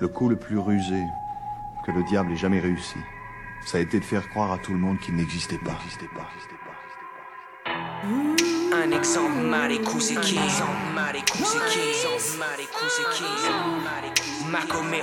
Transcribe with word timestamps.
Le 0.00 0.06
coup 0.06 0.28
le 0.28 0.36
plus 0.36 0.58
rusé 0.58 1.02
que 1.84 1.90
le 1.90 2.04
diable 2.04 2.30
ait 2.32 2.36
jamais 2.36 2.60
réussi, 2.60 2.98
ça 3.66 3.78
a 3.78 3.80
été 3.80 3.98
de 3.98 4.04
faire 4.04 4.28
croire 4.28 4.52
à 4.52 4.58
tout 4.58 4.72
le 4.72 4.78
monde 4.78 4.96
qu'il 5.00 5.16
n'existait 5.16 5.58
pas. 5.58 5.76
Un 8.72 8.92
exemple 8.92 9.40
Marikou 9.42 9.98
c'est 9.98 10.20
qui 10.20 10.38
Makomé 14.48 15.02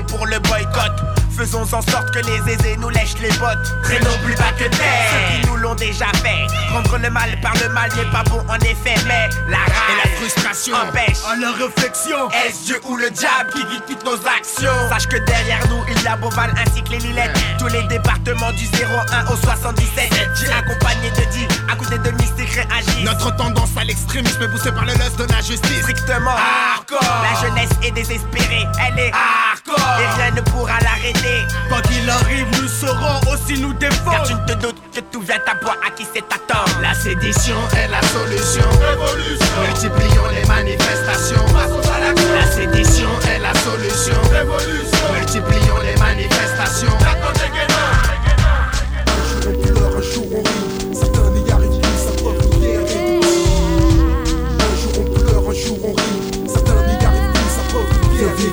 pour 0.00 0.26
le. 0.26 0.41
Faisons 1.52 1.76
en 1.76 1.82
sorte 1.82 2.10
que 2.14 2.20
les 2.20 2.50
aisés 2.50 2.78
nous 2.78 2.88
lèchent 2.88 3.18
les 3.20 3.28
bottes. 3.32 3.76
Traînons 3.82 4.16
plus 4.24 4.34
bas 4.36 4.52
que 4.58 4.64
terre. 4.74 5.10
Ceux 5.12 5.42
qui 5.42 5.46
nous 5.48 5.56
l'ont 5.56 5.74
déjà 5.74 6.06
fait. 6.22 6.46
Rendre 6.72 6.96
le 6.96 7.10
mal 7.10 7.38
par 7.42 7.52
le 7.62 7.68
mal 7.68 7.90
n'est 7.94 8.10
pas 8.10 8.22
bon 8.24 8.42
en 8.48 8.56
effet, 8.56 8.94
mais 9.06 9.28
la 9.50 9.58
rage 9.58 9.68
et 9.68 10.08
la 10.08 10.16
frustration 10.16 10.74
empêchent 10.74 11.18
à 11.30 11.36
leur 11.36 11.54
réflexion. 11.56 12.30
Est-ce 12.30 12.64
Dieu 12.64 12.80
ou 12.88 12.96
le 12.96 13.10
diable 13.10 13.50
qui 13.52 13.64
guide 13.66 13.82
toutes 13.86 14.02
nos 14.06 14.14
actions? 14.14 14.88
Sache 14.88 15.06
que 15.08 15.18
derrière 15.26 15.60
nous, 15.68 15.84
il 15.94 16.02
y 16.02 16.06
a 16.06 16.16
Beauval 16.16 16.54
ainsi 16.56 16.82
que 16.82 16.92
les 16.92 16.98
Lillettes. 17.00 17.38
Tous 17.58 17.66
les 17.66 17.82
départements 17.82 18.52
du 18.52 18.64
01 18.64 19.26
au 19.30 19.36
77. 19.36 20.10
J'ai 20.34 20.50
accompagné 20.50 21.10
de 21.10 21.30
10 21.32 21.48
à 21.70 21.76
côté 21.76 21.98
de 21.98 22.10
Mystique 22.12 22.48
réagit. 22.48 23.04
Notre 23.04 23.36
tendance 23.36 23.76
à 23.76 23.84
l'extrémisme 23.84 24.42
est 24.42 24.48
poussée 24.48 24.72
par 24.72 24.86
le 24.86 24.94
lust 24.94 25.18
de 25.18 25.30
la 25.30 25.42
justice. 25.42 25.82
strictement 25.82 26.30
hardcore. 26.30 27.00
La 27.02 27.46
jeunesse 27.46 27.70
est 27.82 27.90
désespérée, 27.90 28.66
elle 28.88 28.98
est 28.98 29.12
hardcore. 29.12 30.00
Et 30.00 30.22
rien 30.22 30.30
ne 30.30 30.40
pourra 30.40 30.80
l'arrêter. 30.80 31.41
Quoi 31.68 31.80
qu'il 31.82 32.08
arrive, 32.08 32.46
nous 32.60 32.68
saurons 32.68 33.20
aussi 33.32 33.60
nous 33.60 33.72
Car 33.74 33.90
défendre. 33.90 34.26
tu 34.26 34.34
ne 34.34 34.46
te 34.46 34.52
doutes 34.62 34.82
que 34.94 35.00
tout 35.00 35.20
vient 35.22 35.40
à 35.46 35.54
boire 35.62 35.76
à 35.86 35.90
qui 35.90 36.06
c'est 36.12 36.24
attendre. 36.32 36.78
La 36.80 36.94
sédition 36.94 37.56
est 37.76 37.88
la 37.88 38.00
solution. 38.02 38.64
Révolution. 38.80 39.62
Multiplions 39.66 40.28
les 40.34 40.46
manifestations. 40.48 41.44
La 42.34 42.46
sédition 42.46 43.08
est 43.34 43.38
la 43.38 43.54
solution. 43.54 44.14
Révolution. 44.32 45.12
Multiplions 45.14 45.78
les 45.84 45.96
manifestations. 46.00 46.98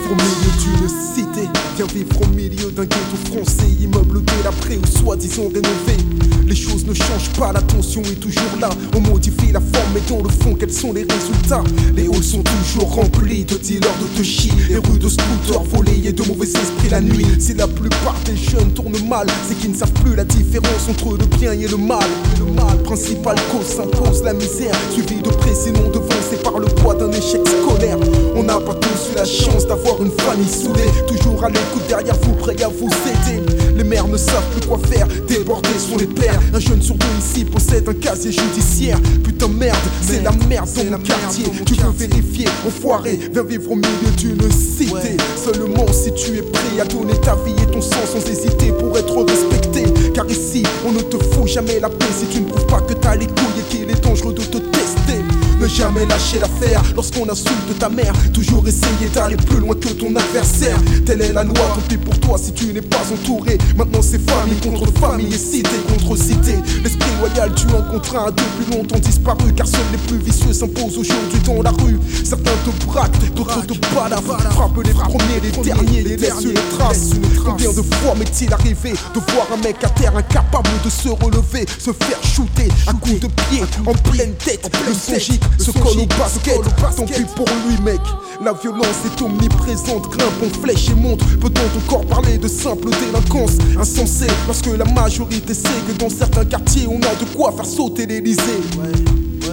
Au 0.05 0.15
milieu 0.15 0.51
d'une 0.63 0.89
cité. 0.89 1.49
Viens 1.75 1.87
vivre 1.87 2.21
au 2.21 2.27
milieu 2.27 2.71
d'un 2.71 2.83
ghetto 2.83 3.17
français. 3.31 3.69
Immeuble 3.81 4.21
délabré 4.23 4.77
ou 4.77 4.85
soi-disant 4.85 5.49
rénové. 5.53 5.97
Les 6.45 6.55
choses 6.55 6.85
ne 6.85 6.93
changent 6.95 7.29
pas, 7.37 7.53
la 7.53 7.61
tension 7.61 8.01
est 8.01 8.19
toujours 8.19 8.57
là. 8.59 8.69
On 8.95 9.01
modifie 9.01 9.51
la 9.51 9.59
forme, 9.59 9.91
mais 9.93 10.01
dans 10.09 10.23
le 10.23 10.29
fond, 10.29 10.55
quels 10.55 10.73
sont 10.73 10.93
les 10.93 11.03
résultats? 11.03 11.63
Les 11.95 12.07
halls 12.07 12.23
sont 12.23 12.41
toujours 12.41 12.95
remplis 12.95 13.45
de 13.45 13.55
dealers 13.55 13.97
de 14.01 14.17
touchy. 14.17 14.51
Les 14.67 14.77
rues 14.77 14.97
de 14.97 15.09
scooters 15.09 15.63
volés 15.63 16.01
et 16.05 16.11
de 16.11 16.23
mauvais 16.23 16.47
esprits 16.47 16.89
la 16.89 17.01
nuit. 17.01 17.27
Si 17.39 17.53
la 17.53 17.67
plupart 17.67 18.15
des 18.25 18.35
jeunes 18.35 18.71
tournent 18.71 19.07
mal, 19.07 19.27
c'est 19.47 19.59
qu'ils 19.59 19.71
ne 19.71 19.75
savent 19.75 19.93
plus 19.93 20.15
la 20.15 20.23
différence 20.23 20.89
entre 20.89 21.17
le 21.17 21.25
bien 21.37 21.51
et 21.51 21.67
le 21.67 21.77
mal. 21.77 22.09
Le 22.39 22.45
mal, 22.51 22.81
principal 22.83 23.35
cause, 23.51 23.67
s'impose 23.67 24.23
la 24.23 24.33
misère. 24.33 24.73
Suivi 24.91 25.21
de 25.21 25.29
près, 25.29 25.53
sinon 25.53 25.87
devancé 25.89 26.37
par 26.43 26.57
le 26.57 26.65
poids 26.65 26.95
d'un 26.95 27.11
échec 27.11 27.41
scolaire. 27.47 27.99
On 28.35 28.41
n'a 28.41 28.59
pas 28.59 28.73
tous 28.73 29.11
eu 29.11 29.15
la 29.15 29.25
chance 29.25 29.67
d'avoir 29.67 29.88
une 30.01 30.11
famille 30.11 30.49
soudée. 30.49 30.89
Toujours 31.07 31.43
à 31.43 31.49
l'écoute 31.49 31.87
derrière 31.87 32.15
vous, 32.21 32.33
prêts 32.33 32.61
à 32.61 32.67
vous 32.67 32.87
aider. 32.87 33.41
Les 33.75 33.83
mères 33.83 34.07
ne 34.07 34.17
savent 34.17 34.47
plus 34.51 34.67
quoi 34.67 34.77
faire, 34.89 35.07
débordés 35.27 35.69
sont 35.79 35.97
les 35.97 36.07
pères. 36.07 36.39
Un 36.53 36.59
jeune 36.59 36.81
sur 36.81 36.95
deux 36.95 37.07
ici 37.17 37.45
possède 37.45 37.87
un 37.87 37.93
casier 37.93 38.31
judiciaire. 38.31 38.99
Putain, 39.23 39.47
merde, 39.47 39.77
c'est 40.01 40.21
la 40.21 40.31
merde 40.47 40.67
dans 40.75 40.97
mon 40.97 41.03
quartier. 41.03 41.45
Tu 41.65 41.75
peux 41.75 41.89
vérifier, 41.95 42.47
enfoiré, 42.67 43.19
viens 43.31 43.43
vivre 43.43 43.71
au 43.71 43.75
milieu 43.75 44.11
d'une 44.17 44.51
cité. 44.51 45.17
Seulement 45.41 45.85
si 45.91 46.11
tu 46.13 46.37
es 46.37 46.41
prêt 46.41 46.81
à 46.81 46.85
donner 46.85 47.17
ta 47.21 47.35
vie 47.35 47.55
et 47.61 47.71
ton 47.71 47.81
sang 47.81 48.05
sans 48.05 48.29
hésiter 48.29 48.71
pour 48.77 48.97
être 48.97 49.23
respecté. 49.23 49.83
Car 50.13 50.29
ici, 50.29 50.63
on 50.85 50.91
ne 50.91 51.01
te 51.01 51.17
fout 51.23 51.47
jamais 51.47 51.79
la 51.79 51.89
paix 51.89 52.05
si 52.17 52.25
tu 52.27 52.41
ne 52.41 52.49
prouves 52.49 52.67
pas 52.67 52.81
que 52.81 52.93
t'as 52.93 53.15
les 53.15 53.27
couilles 53.27 53.59
et 53.59 53.75
qu'il 53.75 53.89
est 53.89 54.03
dangereux 54.03 54.33
de 54.33 54.41
te 54.41 54.57
tester. 54.57 55.23
Ne 55.59 55.67
jamais 55.67 56.05
lâcher 56.05 56.39
l'affaire 56.39 56.81
lorsqu'on 56.95 57.29
insulte 57.29 57.77
ta 57.79 57.89
mère. 57.89 58.13
Toujours 58.33 58.65
essayer 58.67 59.09
d'aller 59.13 59.35
plus 59.35 59.59
loin 59.59 59.75
que 59.75 59.89
ton 59.89 60.15
adversaire. 60.15 60.77
Telle 61.05 61.21
est 61.21 61.33
la 61.33 61.43
loi, 61.43 61.77
pis 61.87 61.97
pour 61.97 62.17
toi 62.19 62.37
si 62.37 62.53
tu 62.53 62.73
n'es 62.73 62.81
pas 62.81 63.01
entouré. 63.11 63.57
Maintenant 63.75 64.01
c'est 64.01 64.21
famille 64.29 64.59
contre 64.61 64.91
famille 64.99 65.33
et 65.33 65.37
cité 65.37 65.69
contre 65.89 66.15
cité. 66.15 66.55
L'esprit 66.81 67.11
loyal, 67.19 67.51
tu 67.55 67.67
en 67.67 67.81
contre 67.91 68.15
un 68.15 68.31
depuis 68.31 68.73
longtemps 68.73 68.99
disparu. 68.99 69.51
Car 69.53 69.67
seuls 69.67 69.81
les 69.91 69.97
plus 69.97 70.17
vicieux 70.17 70.53
s'imposent 70.53 70.97
aujourd'hui 70.97 71.39
dans 71.45 71.61
la 71.61 71.71
rue. 71.71 71.99
Certains 72.23 72.51
te 72.65 72.85
braquent, 72.85 73.33
d'autres 73.35 73.65
te 73.65 73.73
baladent. 73.93 74.23
Frappe 74.51 74.83
les 74.83 74.93
premiers, 74.93 75.39
les 75.43 75.51
derniers, 75.51 76.03
les 76.03 76.17
laissent 76.17 76.45
une 76.45 76.77
trace. 76.77 77.11
Combien 77.43 77.71
de 77.71 77.81
fois 77.81 78.15
m'est-il 78.17 78.53
arrivé 78.53 78.91
de 78.91 79.19
voir 79.33 79.47
un 79.53 79.61
mec 79.61 79.83
à 79.83 79.89
terre 79.89 80.15
incapable 80.15 80.69
de 80.85 80.89
se 80.89 81.09
relever, 81.09 81.65
se 81.77 81.91
faire 81.91 82.23
shooter 82.23 82.69
à 82.87 82.93
coups 82.93 83.19
de 83.19 83.27
pied 83.27 83.63
en 83.85 83.93
pleine 84.09 84.33
tête. 84.35 84.69
Le 84.87 84.93
songique 84.93 85.43
se 85.57 85.71
colle 85.71 85.99
au 85.99 86.05
basket. 86.05 86.61
Tant 86.95 87.05
pis 87.05 87.25
pour 87.35 87.47
lui, 87.67 87.81
mec. 87.83 88.01
La 88.43 88.53
violence 88.53 89.03
est 89.05 89.21
omniprésente, 89.21 90.09
grimpe 90.09 90.43
en 90.43 90.61
flèche 90.61 90.89
et 90.89 90.95
monte. 90.95 91.19
Peut-on 91.41 91.79
encore 91.79 92.05
parler 92.05 92.37
de 92.37 92.47
simple 92.47 92.89
délinquance 92.89 93.57
insensée? 93.77 94.27
Lorsque 94.47 94.67
la 94.67 94.85
majorité 94.85 95.53
sait 95.53 95.67
que 95.87 95.91
dans 95.99 96.09
certains 96.09 96.45
quartiers 96.45 96.87
on 96.87 96.99
a 96.99 97.15
de 97.15 97.25
quoi 97.35 97.51
faire 97.51 97.65
sauter 97.65 98.05
l'Elysée? 98.05 98.61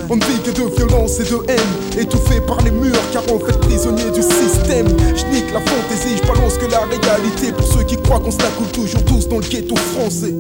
On 0.08 0.14
ne 0.14 0.24
vit 0.24 0.40
que 0.44 0.50
de 0.50 0.76
violence 0.76 1.18
et 1.18 1.24
de 1.24 1.50
haine, 1.50 2.00
étouffé 2.00 2.40
par 2.40 2.60
les 2.62 2.70
murs, 2.70 2.94
car 3.12 3.24
on 3.32 3.40
fait 3.40 3.58
prisonnier 3.58 4.10
du 4.12 4.22
système. 4.22 4.86
Je 5.16 5.26
nique 5.34 5.52
la 5.52 5.60
fantaisie, 5.60 6.16
je 6.16 6.28
balance 6.28 6.54
que 6.54 6.70
la 6.70 6.82
réalité 6.84 7.50
pour 7.50 7.66
ceux 7.66 7.82
qui 7.82 7.96
croient 7.96 8.20
qu'on 8.20 8.30
se 8.30 8.38
la 8.38 8.50
coule 8.50 8.68
toujours 8.68 9.04
tous 9.04 9.28
dans 9.28 9.38
le 9.38 9.46
ghetto 9.48 9.74
français. 9.74 10.32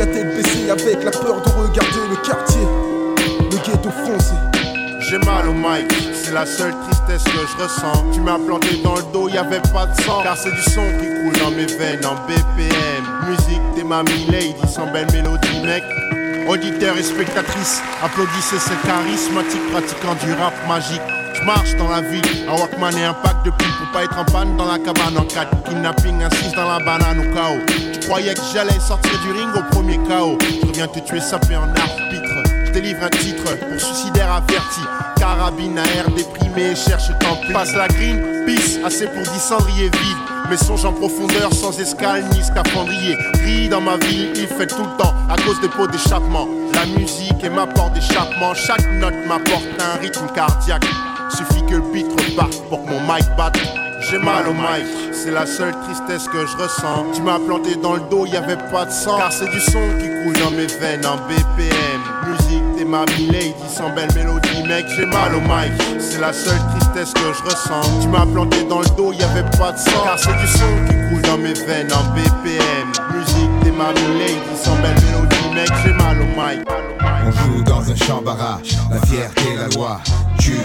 La 0.00 0.06
tête 0.06 0.34
baissée 0.34 0.70
avec 0.70 1.04
la 1.04 1.10
peur 1.10 1.42
de 1.42 1.50
regarder 1.50 2.00
le 2.08 2.16
quartier, 2.26 2.66
le 3.18 3.56
ghetto 3.58 3.90
français. 3.90 4.34
J'ai 4.98 5.18
mal 5.18 5.46
au 5.46 5.52
mic, 5.52 5.92
c'est 6.14 6.32
la 6.32 6.46
seule 6.46 6.72
tristesse 6.88 7.24
que 7.24 7.46
je 7.46 7.62
ressens. 7.62 8.04
Tu 8.10 8.20
m'as 8.20 8.38
planté 8.38 8.80
dans 8.82 8.96
le 8.96 9.02
dos, 9.12 9.28
y 9.28 9.36
avait 9.36 9.60
pas 9.60 9.84
de 9.84 10.00
sang. 10.00 10.22
Car 10.22 10.38
c'est 10.38 10.52
du 10.52 10.62
son 10.62 10.86
qui 10.98 11.06
coule 11.06 11.38
dans 11.44 11.50
mes 11.50 11.66
veines 11.66 12.06
en 12.06 12.14
BPM. 12.26 13.04
Musique 13.28 13.74
des 13.76 13.84
mamies 13.84 14.26
lady, 14.30 14.72
sans 14.74 14.90
belle 14.90 15.06
mélodie, 15.12 15.60
mec. 15.66 15.84
Auditeurs 16.48 16.96
et 16.96 17.02
spectatrices, 17.02 17.82
applaudissez 18.02 18.58
ce 18.58 18.86
charismatique 18.86 19.70
pratiquant 19.70 20.14
du 20.24 20.32
rap 20.32 20.54
magique. 20.66 21.19
Je 21.34 21.44
marche 21.44 21.74
dans 21.76 21.88
la 21.88 22.00
ville, 22.00 22.22
un 22.48 22.58
Walkman 22.58 22.96
et 22.96 23.04
un 23.04 23.14
pack 23.14 23.42
de 23.44 23.50
pile 23.50 23.72
pour 23.78 23.92
pas 23.92 24.04
être 24.04 24.18
en 24.18 24.24
panne 24.24 24.56
dans 24.56 24.66
la 24.66 24.78
cabane 24.78 25.16
en 25.16 25.24
4 25.24 25.62
Kidnapping, 25.64 26.22
insiste 26.22 26.54
dans 26.54 26.68
la 26.68 26.78
banane 26.78 27.20
au 27.20 27.34
chaos. 27.34 27.60
Tu 27.92 28.00
croyais 28.00 28.34
que 28.34 28.40
j'allais 28.52 28.78
sortir 28.80 29.12
du 29.22 29.32
ring 29.32 29.48
au 29.54 29.62
premier 29.74 29.98
chaos. 30.08 30.38
Je 30.40 30.66
reviens 30.66 30.86
te 30.88 30.98
tuer 31.00 31.20
sapé 31.20 31.56
en 31.56 31.68
arbitre. 31.68 32.42
Je 32.66 32.72
délivre 32.72 33.02
un 33.04 33.08
titre 33.08 33.56
pour 33.58 33.80
suicidaire 33.80 34.32
averti. 34.32 34.80
Carabine 35.16 35.78
à 35.78 35.86
air 35.96 36.10
déprimé, 36.10 36.74
cherche 36.74 37.08
tant 37.20 37.36
pis. 37.36 37.52
Passe 37.52 37.74
la 37.74 37.88
green, 37.88 38.44
peace, 38.46 38.78
assez 38.84 39.06
pour 39.06 39.22
10 39.22 39.40
cendriers 39.40 39.90
vides. 39.90 40.30
Mes 40.50 40.56
songes 40.56 40.84
en 40.84 40.92
profondeur, 40.92 41.52
sans 41.52 41.78
escale 41.78 42.24
ni 42.32 42.42
scaphandrier. 42.42 43.16
Gris 43.34 43.68
dans 43.68 43.80
ma 43.80 43.96
ville, 43.96 44.32
il 44.34 44.46
fait 44.46 44.66
tout 44.66 44.82
le 44.82 45.02
temps 45.02 45.14
à 45.28 45.36
cause 45.36 45.60
des 45.60 45.68
pots 45.68 45.86
d'échappement. 45.86 46.48
La 46.74 46.86
musique 46.86 47.42
est 47.42 47.50
ma 47.50 47.66
porte 47.66 47.92
d'échappement. 47.94 48.54
Chaque 48.54 48.90
note 48.92 49.14
m'apporte 49.26 49.68
un 49.78 50.00
rythme 50.00 50.26
cardiaque. 50.34 50.86
Suffit 51.30 51.64
que 51.66 51.76
le 51.76 51.82
beat 51.92 52.06
reparte 52.06 52.60
pour 52.68 52.84
que 52.84 52.90
mon 52.90 53.00
mic 53.00 53.24
batte. 53.36 53.58
J'ai 54.00 54.18
mal 54.18 54.48
au 54.48 54.54
mic, 54.54 54.86
c'est 55.12 55.30
la 55.30 55.46
seule 55.46 55.74
tristesse 55.84 56.26
que 56.28 56.46
je 56.46 56.56
ressens. 56.56 57.04
Tu 57.14 57.20
m'as 57.22 57.38
planté 57.38 57.76
dans 57.76 57.94
le 57.94 58.00
dos, 58.10 58.26
y 58.26 58.36
avait 58.36 58.56
pas 58.72 58.86
de 58.86 58.90
sang. 58.90 59.18
Car 59.18 59.32
c'est 59.32 59.48
du 59.50 59.60
son 59.60 59.82
qui 60.00 60.08
coule 60.24 60.42
dans 60.42 60.50
mes 60.50 60.66
veines 60.66 61.04
en 61.04 61.16
BPM. 61.28 62.00
Musique 62.26 62.76
des 62.76 62.84
mamies 62.84 63.26
lady, 63.30 63.54
sans 63.68 63.90
belle 63.90 64.08
mélodie, 64.14 64.62
mec, 64.66 64.86
j'ai 64.96 65.06
mal 65.06 65.34
au 65.34 65.40
mic. 65.40 66.00
C'est 66.00 66.20
la 66.20 66.32
seule 66.32 66.58
tristesse 66.78 67.12
que 67.12 67.32
je 67.32 67.42
ressens. 67.44 68.00
Tu 68.00 68.08
m'as 68.08 68.26
planté 68.26 68.64
dans 68.64 68.80
le 68.80 68.88
dos, 68.96 69.12
y 69.12 69.22
avait 69.22 69.48
pas 69.58 69.72
de 69.72 69.78
sang. 69.78 70.02
Car 70.02 70.18
c'est 70.18 70.36
du 70.36 70.46
son 70.46 70.72
qui 70.88 70.94
coule 71.10 71.22
dans 71.22 71.38
mes 71.38 71.52
veines 71.52 71.92
en 71.92 72.02
BPM. 72.14 72.88
Musique 73.14 73.60
des 73.62 73.72
mamies 73.72 74.18
lady, 74.18 74.40
sans 74.56 74.76
belle 74.76 74.96
mélodie, 75.04 75.54
mec, 75.54 75.70
j'ai 75.84 75.92
mal 75.92 76.20
au 76.20 76.24
mic. 76.24 76.66
On 77.26 77.30
joue 77.30 77.62
dans 77.64 77.88
un 77.88 77.96
champ 77.96 78.22
barrage, 78.22 78.76
la 78.90 79.00
fierté, 79.06 79.56
la 79.56 79.68
loi 79.76 80.00
tue 80.38 80.56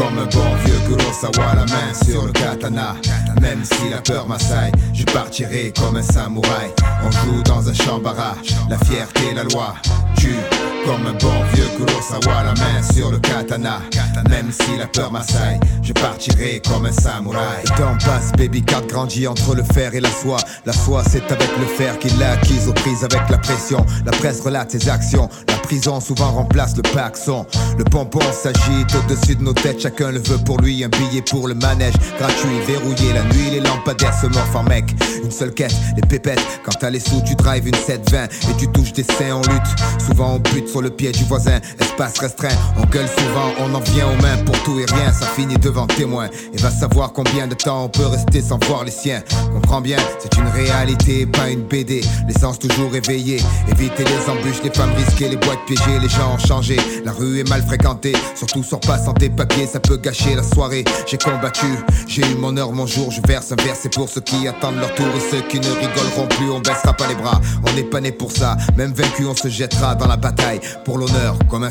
comme 0.00 0.18
un 0.18 0.26
bon 0.26 0.54
vieux 0.64 0.80
Kurosawa, 0.86 1.54
la 1.54 1.66
main 1.66 1.92
sur 2.04 2.24
le 2.24 2.32
katana. 2.32 2.96
Même 3.42 3.62
si 3.64 3.90
la 3.90 4.00
peur 4.00 4.26
m'assaille, 4.26 4.72
je 4.94 5.04
partirai 5.04 5.72
comme 5.78 5.96
un 5.96 6.02
samouraï. 6.02 6.70
On 7.04 7.10
joue 7.10 7.42
dans 7.42 7.68
un 7.68 7.74
champ 7.74 7.98
barrage, 7.98 8.54
la 8.70 8.78
fierté, 8.78 9.34
la 9.34 9.44
loi 9.44 9.74
tue 10.16 10.36
comme 10.84 11.06
un 11.06 11.12
bon 11.12 11.44
vieux 11.52 11.68
Kurosawa, 11.76 12.42
la 12.44 12.54
main 12.54 12.82
sur 12.94 13.10
le 13.10 13.18
katana. 13.18 13.80
Même 14.28 14.50
si 14.52 14.76
la 14.78 14.86
peur 14.86 15.10
m'assaille, 15.10 15.58
je 15.82 15.92
partirai 15.92 16.62
comme 16.68 16.86
un 16.86 16.92
samouraï. 16.92 17.62
Le 17.64 17.68
temps 17.70 17.96
passe, 18.04 18.32
baby 18.36 18.62
cat 18.62 18.82
grandit 18.88 19.26
entre 19.26 19.54
le 19.54 19.62
fer 19.62 19.94
et 19.94 20.00
la 20.00 20.08
foi. 20.08 20.38
La 20.66 20.72
foi, 20.72 21.02
c'est 21.08 21.30
avec 21.30 21.50
le 21.58 21.66
fer 21.66 21.98
qu'il 21.98 22.16
l'a 22.18 22.32
acquise 22.32 22.68
aux 22.68 22.72
prises 22.72 23.04
avec 23.04 23.28
la 23.28 23.38
pression. 23.38 23.84
La 24.04 24.12
presse 24.12 24.40
relate 24.40 24.70
ses 24.70 24.88
actions. 24.88 25.28
La 25.48 25.56
prison 25.56 26.00
souvent 26.00 26.32
remplace 26.32 26.76
le 26.76 26.82
paxon. 26.82 27.46
Le 27.78 27.84
pompon 27.84 28.20
s'agite 28.32 28.94
au-dessus 28.94 29.36
de 29.36 29.42
nos 29.42 29.54
têtes, 29.54 29.80
chacun 29.80 30.10
le 30.10 30.18
veut 30.18 30.38
pour 30.44 30.60
lui. 30.60 30.84
Un 30.84 30.88
billet 30.88 31.22
pour 31.22 31.48
le 31.48 31.54
manège, 31.54 31.94
gratuit, 32.18 32.60
verrouillé. 32.66 33.12
La 33.12 33.22
nuit, 33.24 33.50
les 33.50 33.60
lampadaires 33.60 34.18
se 34.18 34.26
morfent 34.26 34.56
en 34.56 34.64
mec. 34.64 34.94
Une 35.22 35.30
seule 35.30 35.52
quête, 35.52 35.74
les 35.96 36.02
pépettes. 36.02 36.40
Quand 36.64 36.72
t'as 36.78 36.90
les 36.90 37.00
sous, 37.00 37.22
tu 37.22 37.34
drives 37.34 37.66
une 37.66 37.74
720 37.74 38.24
et 38.24 38.56
tu 38.58 38.68
touches 38.68 38.92
des 38.92 39.04
seins 39.04 39.34
en 39.34 39.40
lutte. 39.40 40.02
Souvent 40.06 40.34
on 40.34 40.38
bute 40.38 40.68
sur 40.68 40.82
le 40.82 40.90
pied 40.90 41.12
du 41.12 41.24
voisin, 41.24 41.60
restreint. 42.06 42.48
On 42.78 42.86
gueule 42.86 43.08
souvent, 43.08 43.52
on 43.58 43.74
en 43.74 43.80
vient 43.80 44.06
aux 44.06 44.22
mains 44.22 44.36
pour 44.44 44.58
tout 44.62 44.78
et 44.78 44.86
rien. 44.92 45.12
Ça 45.12 45.26
finit 45.26 45.56
devant 45.58 45.86
témoin. 45.86 46.28
Et 46.52 46.56
va 46.56 46.70
savoir 46.70 47.12
combien 47.12 47.46
de 47.46 47.54
temps 47.54 47.84
on 47.84 47.88
peut 47.88 48.06
rester 48.06 48.40
sans 48.40 48.58
voir 48.66 48.84
les 48.84 48.90
siens. 48.90 49.22
Comprends 49.52 49.80
bien, 49.80 49.98
c'est 50.18 50.36
une 50.36 50.48
réalité, 50.48 51.26
pas 51.26 51.50
une 51.50 51.62
BD. 51.62 52.02
L'essence 52.26 52.58
toujours 52.58 52.94
éveillée. 52.94 53.40
Éviter 53.68 54.04
les 54.04 54.30
embûches, 54.30 54.62
les 54.62 54.70
femmes 54.70 54.92
risquées, 54.96 55.28
les 55.28 55.36
boîtes 55.36 55.64
piégées, 55.66 55.98
les 56.00 56.08
gens 56.08 56.34
ont 56.34 56.38
changé. 56.38 56.76
La 57.04 57.12
rue 57.12 57.40
est 57.40 57.48
mal 57.48 57.62
fréquentée, 57.62 58.14
surtout 58.34 58.62
sur 58.62 58.80
pas 58.80 58.98
sans 58.98 59.12
tes 59.12 59.28
papiers, 59.28 59.66
ça 59.66 59.80
peut 59.80 59.96
gâcher 59.96 60.34
la 60.34 60.42
soirée. 60.42 60.84
J'ai 61.06 61.18
combattu, 61.18 61.66
j'ai 62.06 62.22
eu 62.22 62.34
mon 62.36 62.56
heure, 62.56 62.72
mon 62.72 62.86
jour. 62.86 63.10
Je 63.10 63.20
verse 63.26 63.52
un 63.52 63.56
verre, 63.56 63.76
c'est 63.80 63.92
pour 63.92 64.08
ceux 64.08 64.20
qui 64.20 64.48
attendent 64.48 64.78
leur 64.78 64.94
tour 64.94 65.06
et 65.16 65.30
ceux 65.30 65.42
qui 65.42 65.60
ne 65.60 65.68
rigoleront 65.68 66.28
plus. 66.28 66.50
On 66.50 66.60
baissera 66.60 66.92
pas 66.94 67.08
les 67.08 67.14
bras, 67.14 67.40
on 67.66 67.72
n'est 67.74 67.84
pas 67.84 68.00
né 68.00 68.12
pour 68.12 68.32
ça. 68.32 68.56
Même 68.76 68.92
vaincu, 68.92 69.26
on 69.26 69.34
se 69.34 69.48
jettera 69.48 69.94
dans 69.94 70.06
la 70.06 70.16
bataille 70.16 70.60
pour 70.84 70.98
l'honneur 70.98 71.36
comme 71.48 71.64
un 71.64 71.70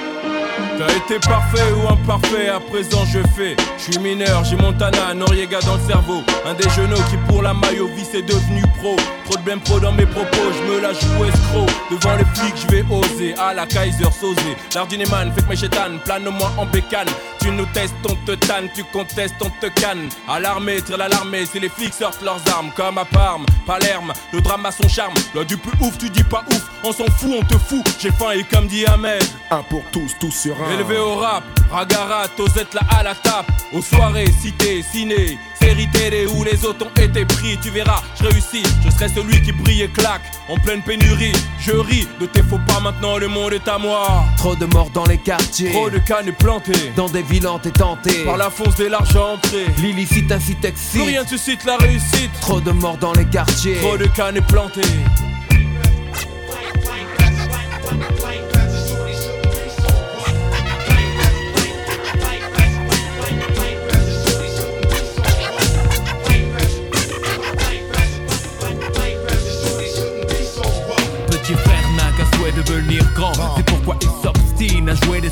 t'as 0.81 0.95
été 0.95 1.19
parfait 1.27 1.71
ou 1.73 1.91
imparfait, 1.91 2.49
à 2.49 2.59
présent 2.59 3.05
je 3.05 3.19
fais. 3.35 3.55
Je 3.77 3.91
suis 3.91 3.99
mineur, 3.99 4.43
j'ai 4.43 4.55
Montana, 4.55 5.13
Noriega 5.13 5.59
dans 5.61 5.75
le 5.75 5.81
cerveau. 5.87 6.21
Un 6.45 6.53
des 6.53 6.69
genoux 6.69 7.01
qui 7.09 7.17
pour 7.27 7.41
la 7.41 7.53
maillot 7.53 7.87
vie 7.95 8.05
c'est 8.09 8.21
devenu 8.21 8.61
pro. 8.79 8.95
Trop 9.25 9.37
de 9.37 9.43
blême 9.43 9.59
pro 9.61 9.79
dans 9.79 9.91
mes 9.91 10.05
propos, 10.05 10.51
je 10.51 10.71
me 10.71 10.81
la 10.81 10.93
joue 10.93 11.25
escroc. 11.25 11.67
Devant 11.89 12.15
les 12.15 12.25
flics, 12.35 12.55
je 12.57 12.67
vais 12.67 12.85
oser. 12.89 13.35
À 13.37 13.53
la 13.53 13.65
Kaiser 13.65 14.11
Sosé. 14.19 14.57
L'ardineman 14.73 15.31
fait 15.33 15.41
que 15.41 15.49
mes 15.49 15.55
chétanes, 15.55 15.99
plane-moi 16.03 16.51
en 16.57 16.65
bécane. 16.65 17.07
Tu 17.39 17.51
nous 17.51 17.65
testes, 17.67 17.95
on 18.09 18.15
te 18.25 18.33
tanne, 18.33 18.69
tu 18.75 18.83
contestes, 18.83 19.35
on 19.41 19.49
te 19.49 19.67
canne. 19.79 20.09
À 20.27 20.39
l'armée, 20.39 20.81
tire 20.81 20.97
l'alarmée, 20.97 21.45
si 21.45 21.59
les 21.59 21.69
flics 21.69 21.93
sortent 21.93 22.21
leurs 22.21 22.41
armes. 22.53 22.71
Comme 22.75 22.97
à 22.97 23.05
Parme, 23.05 23.45
Palerme, 23.65 24.13
le 24.33 24.41
drame 24.41 24.65
a 24.65 24.71
son 24.71 24.87
charme. 24.87 25.13
Loi 25.33 25.43
du 25.43 25.57
plus 25.57 25.71
ouf, 25.81 25.97
tu 25.97 26.09
dis 26.09 26.23
pas 26.23 26.43
ouf, 26.49 26.63
on 26.83 26.91
s'en 26.91 27.05
fout, 27.05 27.31
on 27.39 27.43
te 27.43 27.57
fout. 27.57 27.85
J'ai 27.99 28.11
faim 28.11 28.31
et 28.35 28.43
comme 28.43 28.67
dit 28.67 28.85
Ahmed. 28.85 29.23
Un 29.49 29.63
pour 29.63 29.83
tous, 29.91 30.15
tous 30.19 30.31
sur 30.31 30.55
un. 30.61 30.71
Élevé 30.73 30.97
au 30.97 31.15
rap, 31.15 31.43
Ragarat, 31.71 32.27
Osette 32.39 32.73
là 32.73 32.81
à 32.89 33.03
la 33.03 33.15
tape. 33.15 33.51
Aux 33.73 33.81
soirées, 33.81 34.29
cité, 34.41 34.83
ciné, 34.83 35.37
série 35.61 35.89
télé 35.91 36.25
où 36.27 36.43
les 36.43 36.65
autres 36.65 36.85
ont 36.85 37.01
été 37.01 37.25
pris. 37.25 37.57
Tu 37.61 37.69
verras, 37.69 38.01
je 38.19 38.27
réussis, 38.27 38.63
je 38.83 38.89
serai 38.89 39.09
celui 39.09 39.41
qui 39.41 39.51
brille 39.51 39.83
et 39.83 39.89
claque. 39.89 40.21
En 40.49 40.57
pleine 40.57 40.81
pénurie, 40.81 41.33
je 41.59 41.71
ris 41.71 42.07
de 42.19 42.25
tes 42.25 42.43
faux 42.43 42.59
pas 42.67 42.79
maintenant, 42.79 43.17
le 43.17 43.27
monde 43.27 43.53
est 43.53 43.67
à 43.67 43.77
moi. 43.77 44.25
Trop 44.37 44.55
de 44.55 44.65
morts 44.65 44.89
dans 44.93 45.05
les 45.05 45.17
quartiers. 45.17 45.71
Trop 45.71 45.89
de 45.89 45.99
cannes 45.99 46.33
plantées. 46.33 46.91
Dans 46.95 47.09
des 47.09 47.21
villes 47.21 47.47
et 47.63 47.71
tentées. 47.71 48.25
Par 48.25 48.37
la 48.37 48.49
fonce 48.49 48.79
et 48.79 48.89
l'argent 48.89 49.33
entré. 49.33 49.65
L'illicite 49.77 50.31
incite 50.31 50.63
excite. 50.65 50.91
Plus 50.91 51.09
rien 51.09 51.23
ne 51.23 51.27
suscite 51.27 51.63
la 51.65 51.77
réussite. 51.77 52.31
Trop 52.41 52.59
de 52.59 52.71
morts 52.71 52.97
dans 52.97 53.13
les 53.13 53.25
quartiers. 53.25 53.75
Trop 53.75 53.97
de 53.97 54.05
cannes 54.07 54.41
plantées. 54.47 54.81
grand. 73.29 73.55
C'est 73.55 73.65
pourquoi 73.65 73.95
up. 73.95 74.11
sortent 74.23 74.40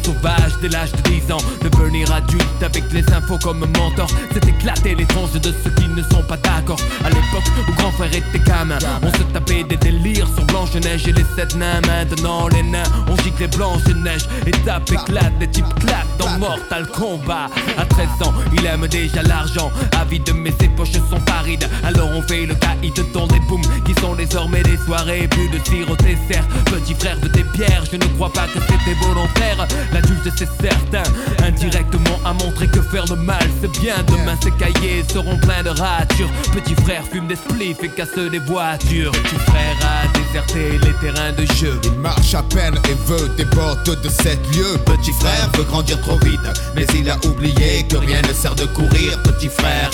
sauvage 0.04 0.58
dès 0.62 0.70
l'âge 0.70 0.92
de 0.92 1.02
10 1.10 1.32
ans. 1.32 1.38
Devenir 1.62 2.12
adulte 2.12 2.64
avec 2.64 2.84
les 2.92 3.06
infos 3.14 3.38
comme 3.44 3.60
mentor, 3.60 4.08
c'est 4.34 4.46
éclater 4.48 4.96
les 4.96 5.06
tranches 5.06 5.34
de 5.34 5.54
ceux 5.64 5.72
qui 5.72 5.88
ne 5.88 6.02
sont 6.04 6.24
pas 6.24 6.38
d'accord. 6.38 6.80
À 7.04 7.10
l'époque 7.10 7.44
où 7.68 7.72
grand 7.74 7.92
frère 7.92 8.14
était 8.14 8.40
gamin, 8.40 8.78
on 9.02 9.12
se 9.12 9.24
tapait 9.34 9.64
des 9.64 9.78
délires 9.78 10.28
sur 10.36 10.46
Blanche-Neige 10.46 11.08
et 11.08 11.14
les 11.14 11.26
sept 11.36 11.56
nains. 11.56 11.82
Maintenant, 11.88 12.48
les 12.48 12.64
nains, 12.64 12.84
on 13.08 13.16
gicle 13.18 13.42
les 13.42 13.48
Blanche-Neige. 13.48 14.28
Étape 14.46 14.92
éclate, 14.92 15.34
les 15.40 15.48
types 15.48 15.74
claquent 15.80 16.18
dans 16.18 16.38
Mortal 16.40 16.88
Kombat. 16.88 17.50
À 17.78 17.86
13 17.86 18.08
ans, 18.28 18.34
il 18.54 18.66
aime 18.66 18.88
déjà 18.88 19.22
l'argent. 19.24 19.72
Avide, 20.00 20.32
mais 20.36 20.54
ses 20.60 20.70
poches 20.70 20.92
sont 20.92 21.22
parides. 21.26 21.68
Alors 21.84 22.10
on 22.16 22.22
fait 22.22 22.46
le 22.46 22.56
caïd 22.56 22.94
dans 23.14 23.28
les 23.28 23.40
booms 23.42 23.62
qui 23.86 23.94
sont 24.02 24.16
désormais 24.16 24.64
des 24.64 24.78
soirées. 24.78 25.28
Plus 25.28 25.50
de 25.50 25.58
tir 25.60 25.90
au 25.90 25.96
dessert. 25.96 26.48
Petit 26.66 26.96
frère 26.96 27.20
de 27.20 27.28
tes 27.28 27.44
pierres, 27.44 27.84
je 27.92 27.98
ne 27.98 28.06
crois 28.16 28.32
pas 28.32 28.48
que 28.48 28.60
c'était 28.60 28.96
volontaire. 29.20 29.68
L'adulte, 29.94 30.32
c'est 30.36 30.50
certain. 30.62 31.04
Indirectement 31.44 32.20
à 32.26 32.34
montrer 32.34 32.68
que 32.68 32.82
faire 32.82 33.06
le 33.10 33.16
mal, 33.16 33.48
c'est 33.62 33.72
bien. 33.80 33.96
Demain, 34.08 34.38
ces 34.42 34.52
cahiers 34.52 35.04
seront 35.12 35.38
pleins 35.38 35.64
de 35.64 35.70
ratures. 35.70 36.30
Petit 36.54 36.76
frère 36.76 37.04
fume 37.12 37.28
des 37.28 37.36
spliffs 37.36 37.84
et 37.84 37.90
casse 37.90 38.16
des 38.16 38.40
voitures. 38.40 39.12
Petit 39.12 39.40
frère 39.48 39.78
a 39.84 40.18
déserté 40.18 40.78
les 40.84 40.94
terrains 40.94 41.32
de 41.32 41.46
jeu. 41.54 41.80
Il 41.84 42.00
marche 42.00 42.34
à 42.34 42.44
peine 42.44 42.76
et 42.90 42.96
veut 43.08 43.30
portes 43.56 44.02
de 44.02 44.10
sept 44.10 44.40
lieux. 44.56 44.78
Petit 44.86 45.14
frère 45.14 45.50
veut 45.56 45.64
grandir 45.64 46.00
trop 46.02 46.18
vite, 46.20 46.40
mais 46.76 46.86
il 46.96 47.10
a 47.10 47.18
oublié 47.26 47.86
que 47.90 47.98
rien 47.98 48.22
ne 48.22 48.34
sert 48.34 48.56
de 48.56 48.66
courir, 48.66 49.22
petit 49.24 49.50
frère. 49.50 49.90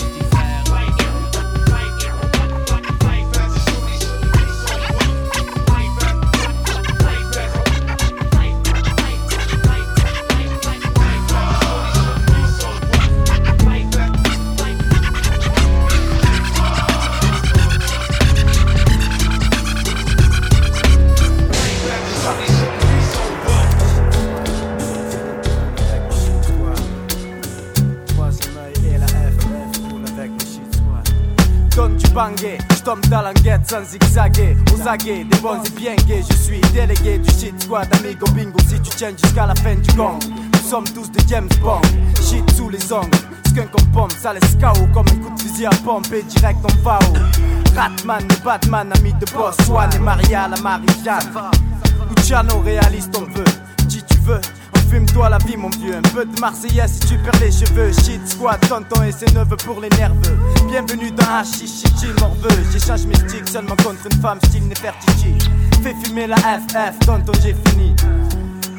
Donne 31.75 31.97
du 31.97 32.07
bangé, 32.11 32.57
je 32.71 32.83
tombe 32.83 33.05
dans 33.07 33.21
l'enquête 33.21 33.69
sans 33.69 33.83
zigzaguer. 33.83 34.55
Aux 34.73 34.87
aguets, 34.87 35.25
des 35.25 35.37
bons 35.39 35.61
et 35.61 35.69
bien 35.71 35.95
gays. 36.07 36.23
Je 36.29 36.35
suis 36.35 36.61
délégué 36.73 37.17
du 37.17 37.29
shit 37.29 37.61
squad 37.61 37.87
Amigo 37.95 38.25
bingo. 38.31 38.57
Si 38.65 38.79
tu 38.79 38.91
tiens 38.95 39.11
jusqu'à 39.11 39.45
la 39.45 39.55
fin 39.55 39.75
du 39.75 39.91
gong 39.91 40.17
Nous 40.53 40.69
sommes 40.69 40.85
tous 40.85 41.11
des 41.11 41.27
James 41.27 41.49
Bond. 41.61 41.81
Shit 42.21 42.49
sous 42.51 42.69
les 42.69 42.93
ongles 42.93 43.09
Skunk 43.49 43.69
en 43.73 43.85
pomme, 43.93 44.09
ça 44.09 44.33
laisse 44.33 44.55
KO 44.55 44.87
Comme 44.93 45.05
un 45.07 45.23
coup 45.23 45.35
de 45.35 45.41
fusil 45.41 45.65
à 45.65 45.69
pompe 45.83 46.11
et 46.13 46.23
direct 46.23 46.59
on 46.63 46.83
va 46.83 46.99
Ratman 47.75 48.23
et 48.23 48.43
Batman, 48.43 48.91
ami 48.95 49.13
de 49.13 49.25
boss 49.33 49.55
Swan 49.65 49.89
et 49.95 49.99
Maria, 49.99 50.47
la 50.47 50.61
Marie-Jeanne 50.61 51.51
Luciano, 52.15 52.59
réaliste 52.61 53.15
on 53.17 53.25
veut 53.37 53.43
Qui 53.89 54.01
tu 54.03 54.17
veux 54.19 54.41
Fume-toi 54.89 55.29
la 55.29 55.37
vie 55.39 55.57
mon 55.57 55.69
vieux, 55.69 55.95
un 55.95 56.01
peu 56.01 56.25
de 56.25 56.39
Marseillais 56.39 56.87
si 56.87 56.99
tu 56.99 57.17
perds 57.17 57.39
les 57.41 57.51
cheveux. 57.51 57.91
Shit 57.91 58.27
squad, 58.27 58.59
tonton 58.67 59.03
et 59.03 59.11
ses 59.11 59.25
neveux 59.33 59.57
pour 59.57 59.81
les 59.81 59.89
nerveux. 59.89 60.37
Bienvenue 60.67 61.11
dans 61.11 61.39
Hachichi, 61.39 61.85
morveux. 62.19 62.63
J'échange 62.71 63.05
mes 63.05 63.15
sticks 63.15 63.49
seulement 63.49 63.75
contre 63.77 64.07
une 64.11 64.21
femme 64.21 64.39
style 64.45 64.67
Nefertiti. 64.67 65.35
Fais 65.83 65.95
fumer 66.03 66.27
la 66.27 66.37
FF, 66.37 66.99
tonton 67.05 67.33
j'ai 67.41 67.55
fini. 67.67 67.95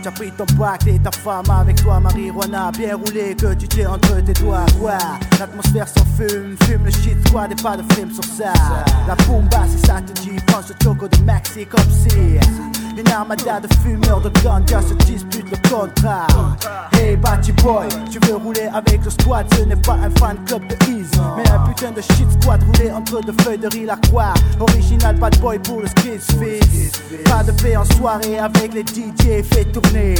T'as 0.03 0.13
pris 0.13 0.31
ton 0.31 0.47
pacte 0.57 0.87
et 0.87 1.01
ta 1.01 1.11
femme 1.11 1.51
avec 1.51 1.83
toi, 1.83 1.99
marijuana. 1.99 2.71
Bien 2.71 2.97
roulé 2.97 3.35
que 3.35 3.55
tu 3.55 3.67
t'es 3.67 3.87
entre 3.87 4.23
tes 4.23 4.35
doigts. 4.35 4.67
Quoi? 4.79 4.99
L'atmosphère 5.41 5.89
s'en 5.89 6.05
fume, 6.17 6.57
fume 6.63 6.85
le 6.85 6.91
shit 6.93 7.27
squad 7.27 7.51
et 7.51 7.61
pas 7.61 7.77
de 7.77 7.93
film 7.95 8.13
sur 8.13 8.23
ça. 8.23 8.53
La 9.09 9.17
bomba, 9.27 9.65
si 9.69 9.85
ça 9.85 10.01
te 10.01 10.13
dit, 10.21 10.37
pense 10.47 10.69
le 10.69 10.75
choco 10.83 11.09
de 11.09 11.19
Maxi 11.25 11.67
comme 11.67 11.91
si 11.91 12.39
une 12.97 13.09
armada 13.09 13.61
de 13.61 13.69
fumeurs 13.83 14.21
de 14.21 14.31
ganja 14.43 14.81
se 14.81 14.95
dispute 15.05 15.51
le 15.51 15.69
contrat. 15.69 16.27
Hey 16.93 17.17
Batty 17.17 17.53
Boy, 17.53 17.89
tu 18.11 18.19
veux 18.27 18.37
rouler 18.37 18.69
avec 18.73 19.05
le 19.05 19.11
squad, 19.11 19.47
ce 19.55 19.63
n'est 19.63 19.77
pas 19.77 19.95
un 19.95 20.11
fan 20.19 20.37
club 20.47 20.63
de 20.67 20.75
Ease, 20.91 21.11
mais 21.37 21.49
un 21.51 21.59
putain 21.69 21.91
de 21.91 22.01
shit 22.01 22.27
squad 22.41 22.63
roulé 22.63 22.91
entre 22.91 23.21
deux 23.21 23.35
feuilles 23.43 23.59
de 23.59 23.69
riz 23.69 23.85
la 23.85 23.97
croix. 23.97 24.35
Original 24.61 25.17
bad 25.17 25.39
boy 25.41 25.59
pour 25.59 25.81
le 25.81 25.89
skis 25.89 26.19
fizz. 26.19 26.93
Pas 27.25 27.43
de 27.43 27.53
paix 27.63 27.77
en 27.77 27.85
soirée 27.85 28.39
avec 28.39 28.73
les 28.73 28.83
DJ, 28.83 29.45
fais 29.45 29.65
tourner. 29.65 30.15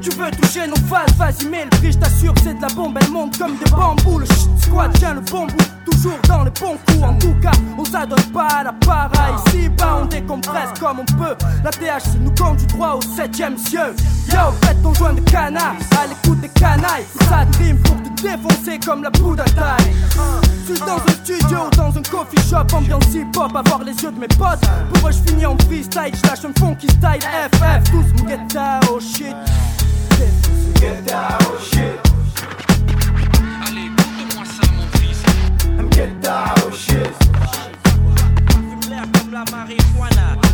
Tu 0.00 0.10
veux 0.10 0.30
toucher 0.30 0.66
nos 0.66 0.76
phases, 0.76 1.14
vas-y 1.16 1.46
mets 1.48 1.64
le 1.64 1.70
prix, 1.70 1.96
t'assure 1.96 2.34
c'est 2.42 2.54
de 2.54 2.62
la 2.62 2.68
bombe, 2.68 2.98
elle 3.00 3.10
monte 3.10 3.38
comme 3.38 3.56
des 3.56 3.70
bambous 3.70 4.20
Le 4.20 4.26
shit 4.26 4.50
squad 4.60 4.92
tient 4.98 5.14
le 5.14 5.20
bon 5.20 5.46
bout, 5.46 5.70
toujours 5.84 6.18
dans 6.28 6.44
les 6.44 6.50
bons 6.50 6.76
coups 6.86 7.02
En 7.02 7.14
tout 7.14 7.34
cas, 7.42 7.52
on 7.78 7.84
s'adonne 7.84 8.22
pas 8.32 8.46
à 8.46 8.64
la 8.64 8.72
para 8.72 9.10
Ici 9.46 9.68
bas 9.68 10.00
on 10.02 10.06
décompresse 10.06 10.70
comme 10.78 11.00
on 11.00 11.04
peut 11.04 11.36
La 11.64 11.70
THC 11.70 12.15
nous 12.20 12.34
conduit 12.34 12.66
droit 12.66 12.94
au 12.94 13.00
septième 13.02 13.56
cieux 13.58 13.94
Yo, 14.32 14.52
faites 14.62 14.82
ton 14.82 14.94
joint 14.94 15.14
de 15.14 15.20
canard, 15.20 15.76
à 15.98 16.06
l'écoute 16.06 16.40
des 16.40 16.48
canailles 16.48 17.06
Ça 17.28 17.44
dream 17.52 17.78
pour 17.78 17.96
te 17.96 18.22
défoncer 18.22 18.78
comme 18.84 19.02
la 19.02 19.10
poudre 19.10 19.42
à 19.42 19.50
taille 19.50 19.92
Je 20.68 20.74
suis 20.74 20.80
dans 20.80 20.96
un 20.96 21.24
studio, 21.24 21.58
dans 21.76 21.96
un 21.96 22.02
coffee 22.02 22.48
shop 22.48 22.76
Ambiance 22.76 23.14
hip-hop, 23.14 23.54
avoir 23.54 23.82
les 23.84 23.94
yeux 23.94 24.12
de 24.12 24.18
mes 24.18 24.28
potes 24.28 24.60
Pour 24.94 25.08
eux 25.08 25.12
je 25.12 25.30
finis 25.30 25.46
en 25.46 25.56
freestyle, 25.58 26.12
je 26.14 26.28
lâche 26.28 26.44
un 26.44 26.52
funky 26.58 26.88
style 26.88 27.22
FF, 27.22 27.90
tous 27.90 28.22
mon 28.22 28.28
get 28.28 28.38
oh 28.38 28.54
down, 28.54 29.00
shit. 29.00 29.36
Get 30.16 30.32
down, 30.46 30.58
oh 30.62 30.70
shit. 30.70 30.76
Get 30.80 31.06
down, 31.06 31.38
shit. 31.60 32.00
Allez, 33.66 33.86
écoute-moi 33.86 34.44
ça, 34.44 34.62
mon 34.72 34.86
fils. 34.98 35.22
Get 35.94 36.20
down, 36.20 36.54
oh 36.66 36.72
shit. 36.72 37.12
Fume 38.50 38.90
l'air 38.90 39.04
comme 39.12 39.32
la 39.32 39.44
marijuana. 39.50 40.45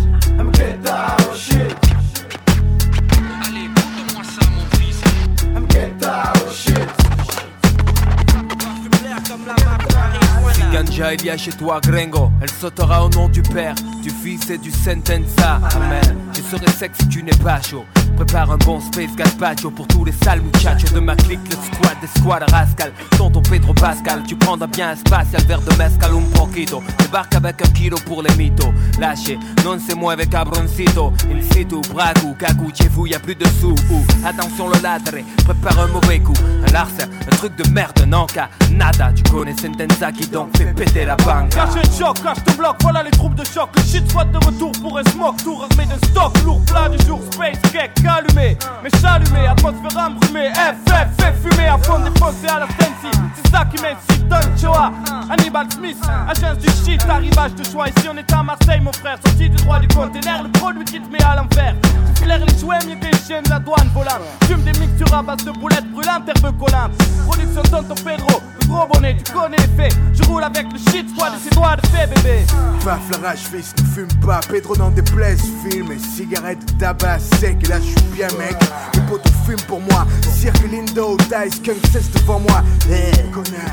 Ganja, 10.72 11.12
il 11.12 11.24
y 11.24 11.30
a 11.30 11.36
chez 11.36 11.52
toi, 11.52 11.80
Gringo. 11.80 12.30
Elle 12.40 12.50
sautera 12.50 13.04
au 13.04 13.08
nom 13.10 13.28
du 13.28 13.42
Père, 13.42 13.74
du 14.02 14.08
Fils 14.08 14.48
et 14.48 14.58
du 14.58 14.70
Sentenza. 14.70 15.60
Amen. 15.76 16.16
Je 16.34 16.40
serai 16.40 16.70
sec 16.72 16.92
si 16.98 17.08
tu 17.08 17.22
n'es 17.22 17.36
pas 17.42 17.60
chaud. 17.60 17.84
Prépare 18.24 18.52
un 18.52 18.56
bon 18.58 18.78
space 18.78 19.16
gazpacho 19.16 19.68
pour 19.68 19.88
tous 19.88 20.04
les 20.04 20.12
sales 20.12 20.42
muchachos 20.42 20.94
de 20.94 21.00
ma 21.00 21.16
clique, 21.16 21.40
le 21.50 21.56
squad 21.56 21.96
des 22.00 22.06
squads 22.06 22.52
rascal. 22.52 22.92
Tonton 23.18 23.42
Pedro 23.42 23.74
Pascal, 23.74 24.22
tu 24.24 24.36
prendras 24.36 24.68
bien 24.68 24.90
un 24.90 24.94
spatial 24.96 25.42
verre 25.42 25.60
de 25.60 25.74
mezcal 25.76 26.12
un 26.14 26.38
poquito. 26.38 26.84
Débarque 27.00 27.34
avec 27.34 27.60
un 27.60 27.70
kilo 27.72 27.96
pour 28.06 28.22
les 28.22 28.32
mythos. 28.36 28.72
Lâchez, 29.00 29.40
non 29.64 29.76
moi 29.96 30.12
avec 30.12 30.30
cabroncito. 30.30 31.12
Il 31.32 31.42
situ, 31.42 31.80
bragu, 31.92 32.32
cagou, 32.38 32.70
chez 32.72 32.86
vous 32.86 33.06
y 33.06 33.14
a 33.14 33.18
plus 33.18 33.34
de 33.34 33.44
sous. 33.60 33.74
Ouh, 33.90 34.04
attention 34.24 34.68
le 34.68 34.80
ladre, 34.80 35.18
prépare 35.44 35.80
un 35.80 35.88
mauvais 35.88 36.20
coup. 36.20 36.32
Un 36.64 36.72
larcin, 36.72 37.08
un 37.26 37.36
truc 37.36 37.56
de 37.56 37.68
merde, 37.70 37.92
qu'à 38.32 38.48
nada. 38.70 39.12
Tu 39.16 39.24
connais 39.24 39.56
Sentenza 39.56 40.12
qui 40.12 40.28
donc 40.28 40.56
fait 40.56 40.72
péter 40.72 41.06
la 41.06 41.16
banque. 41.16 41.48
Cache 41.50 41.74
le 41.74 41.82
choc, 41.98 42.22
cache 42.22 42.44
ton 42.44 42.52
bloc, 42.52 42.76
voilà 42.82 43.02
les 43.02 43.10
troupes 43.10 43.34
de 43.34 43.44
choc. 43.44 43.70
Le 43.74 43.82
shit 43.82 44.08
soit 44.12 44.26
de 44.26 44.36
retour 44.36 44.70
pour 44.80 44.96
un 44.96 45.04
smoke, 45.10 45.42
tour 45.42 45.66
armé 45.68 45.86
de 45.86 46.06
stock. 46.06 46.32
Lourd 46.44 46.60
plat 46.66 46.88
du 46.88 47.04
jour, 47.04 47.20
space 47.32 47.58
cake, 47.72 47.94
allumé. 48.12 48.56
Mais 48.82 48.90
chalumé, 49.00 49.46
atmosphère 49.46 50.06
embrumée. 50.06 50.50
FF, 50.52 51.08
fait 51.18 51.34
fumer 51.42 51.68
à 51.68 51.78
fond 51.78 51.98
défoncé 51.98 52.48
à 52.48 52.60
la 52.60 52.66
Sensi. 52.66 53.18
C'est 53.34 53.50
ça 53.50 53.64
qui 53.64 53.82
m'incite, 53.82 54.28
Don 54.28 54.56
Choa. 54.60 54.92
Hannibal 55.30 55.66
Smith, 55.72 55.98
agence 56.28 56.58
du 56.58 56.68
shit, 56.68 57.02
arrivage 57.08 57.54
de 57.54 57.64
choix. 57.64 57.88
Ici 57.88 58.08
on 58.12 58.16
est 58.16 58.32
à 58.32 58.42
Marseille, 58.42 58.80
mon 58.80 58.92
frère. 58.92 59.18
Sorti 59.24 59.48
du 59.48 59.56
droit 59.56 59.78
du 59.78 59.88
conteneur, 59.88 60.42
le 60.42 60.50
produit 60.50 60.84
qui 60.84 61.00
te 61.00 61.10
met 61.10 61.22
à 61.22 61.36
l'envers. 61.36 61.74
Tu 62.16 62.24
les 62.24 62.58
jouets, 62.58 62.78
mieux 62.86 62.96
que 62.96 63.06
les 63.06 63.18
chiens 63.26 63.42
de 63.42 63.50
la 63.50 63.58
douane 63.58 63.88
volante. 63.94 64.22
Fume 64.44 64.62
des 64.62 64.78
mixtures 64.78 65.14
à 65.14 65.22
base 65.22 65.44
de 65.44 65.50
boulettes 65.52 65.90
brûlantes, 65.90 66.28
herbe 66.28 66.58
collante. 66.58 66.92
Production 67.26 67.62
Tonton 67.62 67.94
Pedro, 67.94 68.40
le 68.60 68.66
gros 68.66 68.86
bonnet, 68.86 69.16
tu 69.24 69.32
connais 69.32 69.56
les 69.56 69.76
faits. 69.76 69.96
Je 70.14 70.22
roule 70.24 70.44
avec 70.44 70.66
le 70.72 70.78
shit 70.78 71.08
squad 71.10 71.32
ses 71.42 71.50
doigts 71.50 71.76
de 71.76 71.86
fait, 71.88 72.06
bébé. 72.06 72.44
Paf 72.84 73.00
la 73.10 73.28
rage 73.28 73.38
fils 73.38 73.74
ne 73.78 73.84
fume 73.84 74.20
pas 74.26 74.40
Pedro 74.48 74.76
n'en 74.76 74.90
déplaise 74.90 75.40
Film 75.62 75.92
et 75.92 75.98
cigarette 75.98 76.58
tabac 76.78 77.20
sec 77.20 77.56
Et 77.62 77.68
là 77.68 77.76
je 77.80 77.94
bien 78.14 78.28
mec. 78.38 78.56
Les 78.94 79.00
potos 79.02 79.32
fument 79.46 79.66
pour 79.66 79.80
moi. 79.80 80.06
Cirque 80.34 80.70
Lindo, 80.70 81.16
Dice, 81.16 81.56
Skunk 81.56 81.78
cesse 81.92 82.10
devant 82.10 82.40
moi. 82.40 82.62
Eh, 82.90 83.12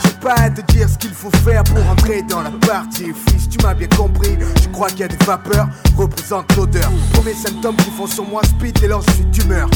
J'ai 0.04 0.14
pas 0.22 0.36
à 0.36 0.50
te 0.50 0.62
dire 0.72 0.88
ce 0.90 0.98
qu'il 0.98 1.14
faut 1.14 1.32
faire 1.44 1.64
Pour 1.64 1.86
entrer 1.90 2.22
dans 2.24 2.42
la 2.42 2.52
partie. 2.52 3.12
Fils 3.28 3.50
tu 3.50 3.58
m'as 3.64 3.74
bien 3.74 3.88
compris. 3.88 4.38
Je 4.62 4.68
crois 4.70 4.90
qu'il 4.90 5.02
y 5.02 5.04
a 5.04 5.08
des 5.08 5.26
vapeurs 5.26 5.68
Représente 5.98 6.56
l'odeur. 6.56 6.90
Premier 7.14 7.34
symptômes 7.34 7.76
qui 7.78 7.92
font 7.92 8.08
sur 8.08 8.26
moi 8.26 8.42
speed 8.44 8.78
Et 8.84 9.12
suis 9.14 9.26
d'humeur 9.26 9.70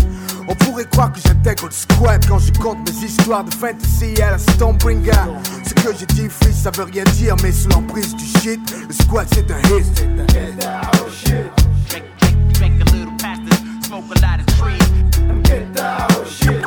on 0.48 0.56
pourrait 0.56 0.86
croire 0.86 1.12
que 1.12 1.20
j'intègre 1.20 1.66
le 1.66 1.72
squad 1.72 2.26
quand 2.28 2.40
je 2.40 2.52
compte 2.54 2.78
mes 2.90 3.06
histoires 3.06 3.44
de 3.44 3.54
fantasy 3.54 4.22
à 4.22 4.32
la 4.32 4.38
Stormbringer. 4.38 5.12
Ce 5.66 5.74
que 5.74 5.96
j'ai 5.98 6.06
dit, 6.08 6.28
fils, 6.30 6.64
ça 6.64 6.72
veut 6.72 6.84
rien 6.84 7.04
dire, 7.16 7.36
mais 7.42 7.52
sous 7.52 7.70
l'emprise 7.70 8.16
du 8.16 8.26
shit, 8.26 8.60
le 8.88 8.94
squad 8.94 9.28
c'est 9.32 9.50
un 9.52 9.60
hit. 9.60 10.04
smoke 13.94 14.18
a 14.18 14.22
lot 14.22 14.40
of 14.40 14.46
trees. 14.58 14.90
Get 15.44 15.74
down, 15.74 16.26
shit. 16.26 16.66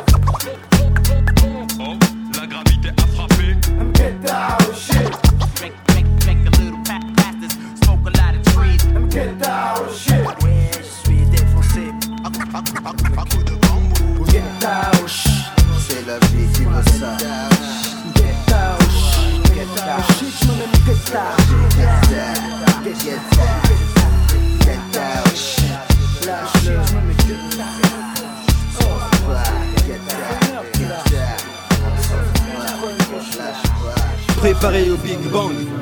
Oh, 1.79 1.97
la 2.37 2.47
gravité 2.47 2.89
a 2.89 3.07
frappé. 3.07 3.57
Get 3.93 4.21
down. 4.21 4.56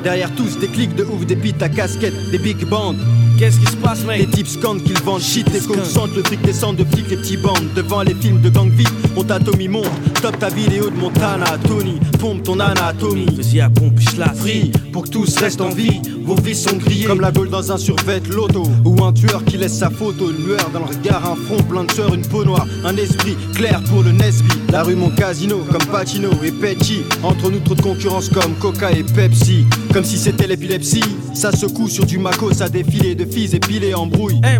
Derrière 0.06 0.32
tous 0.36 0.56
des 0.60 0.68
clics 0.68 0.94
de 0.94 1.02
ouf, 1.02 1.26
des 1.26 1.34
beats 1.34 1.64
à 1.64 1.68
casquette, 1.68 2.14
des 2.30 2.38
big 2.38 2.64
bands. 2.64 2.94
Qu'est-ce 3.40 3.58
qui 3.58 3.66
se 3.66 3.76
passe, 3.76 4.04
mec? 4.04 4.20
Les 4.20 4.26
types 4.28 4.46
scandent 4.46 4.80
qu'ils 4.84 5.02
vendent 5.02 5.20
shit, 5.20 5.52
les 5.52 5.58
concentrent, 5.58 6.14
le 6.14 6.22
fric 6.22 6.40
descend 6.42 6.76
de 6.76 6.84
flics, 6.84 7.10
les 7.10 7.16
petits 7.16 7.36
bandes. 7.36 7.74
Devant 7.74 8.02
les 8.02 8.14
films 8.14 8.40
de 8.40 8.48
gang 8.48 8.70
vite, 8.70 8.92
on 9.16 9.24
t'atomie 9.24 9.66
monte. 9.66 9.90
Top 10.22 10.38
ta 10.38 10.48
vidéo 10.48 10.90
de 10.90 10.94
Montana, 10.94 11.58
Tony, 11.66 11.98
pompe 12.20 12.44
ton 12.44 12.60
anatomie. 12.60 13.26
Vas-y 13.36 13.60
à 13.60 13.68
pompe, 13.68 13.98
la 14.16 14.32
Free, 14.32 14.70
pour 14.92 15.02
que 15.02 15.08
tous 15.08 15.38
restent 15.38 15.60
en 15.60 15.70
vie. 15.70 16.00
Vos 16.26 16.34
vies 16.34 16.56
sont 16.56 16.76
grillées 16.76 17.06
comme 17.06 17.20
la 17.20 17.30
gueule 17.30 17.48
dans 17.48 17.70
un 17.70 17.76
survêt 17.78 18.20
loto. 18.28 18.64
Ou 18.84 19.04
un 19.04 19.12
tueur 19.12 19.44
qui 19.44 19.56
laisse 19.56 19.78
sa 19.78 19.90
photo, 19.90 20.28
une 20.30 20.44
lueur 20.44 20.70
dans 20.72 20.80
le 20.80 20.86
regard, 20.86 21.24
un 21.24 21.36
front 21.36 21.62
plein 21.62 21.84
de 21.84 21.92
sueur, 21.92 22.12
une 22.12 22.26
peau 22.26 22.44
noire, 22.44 22.66
un 22.84 22.96
esprit 22.96 23.36
clair 23.54 23.80
pour 23.84 24.02
le 24.02 24.10
Nesby. 24.10 24.48
La 24.72 24.82
rue 24.82 24.96
mon 24.96 25.10
casino 25.10 25.58
comme 25.70 25.84
Pacino 25.86 26.30
et 26.42 26.50
Petty. 26.50 27.02
Entre 27.22 27.48
nous 27.48 27.60
trop 27.60 27.76
de 27.76 27.82
concurrence 27.82 28.28
comme 28.28 28.54
Coca 28.58 28.90
et 28.90 29.04
Pepsi. 29.04 29.66
Comme 29.92 30.04
si 30.04 30.18
c'était 30.18 30.48
l'épilepsie. 30.48 31.04
Ça 31.32 31.52
secoue 31.52 31.88
sur 31.88 32.04
du 32.04 32.18
Mako, 32.18 32.52
ça 32.52 32.68
défilé 32.68 33.14
de 33.14 33.24
filles 33.24 33.54
épilées 33.54 33.94
en 33.94 34.06
brouille. 34.06 34.40
Eh 34.42 34.58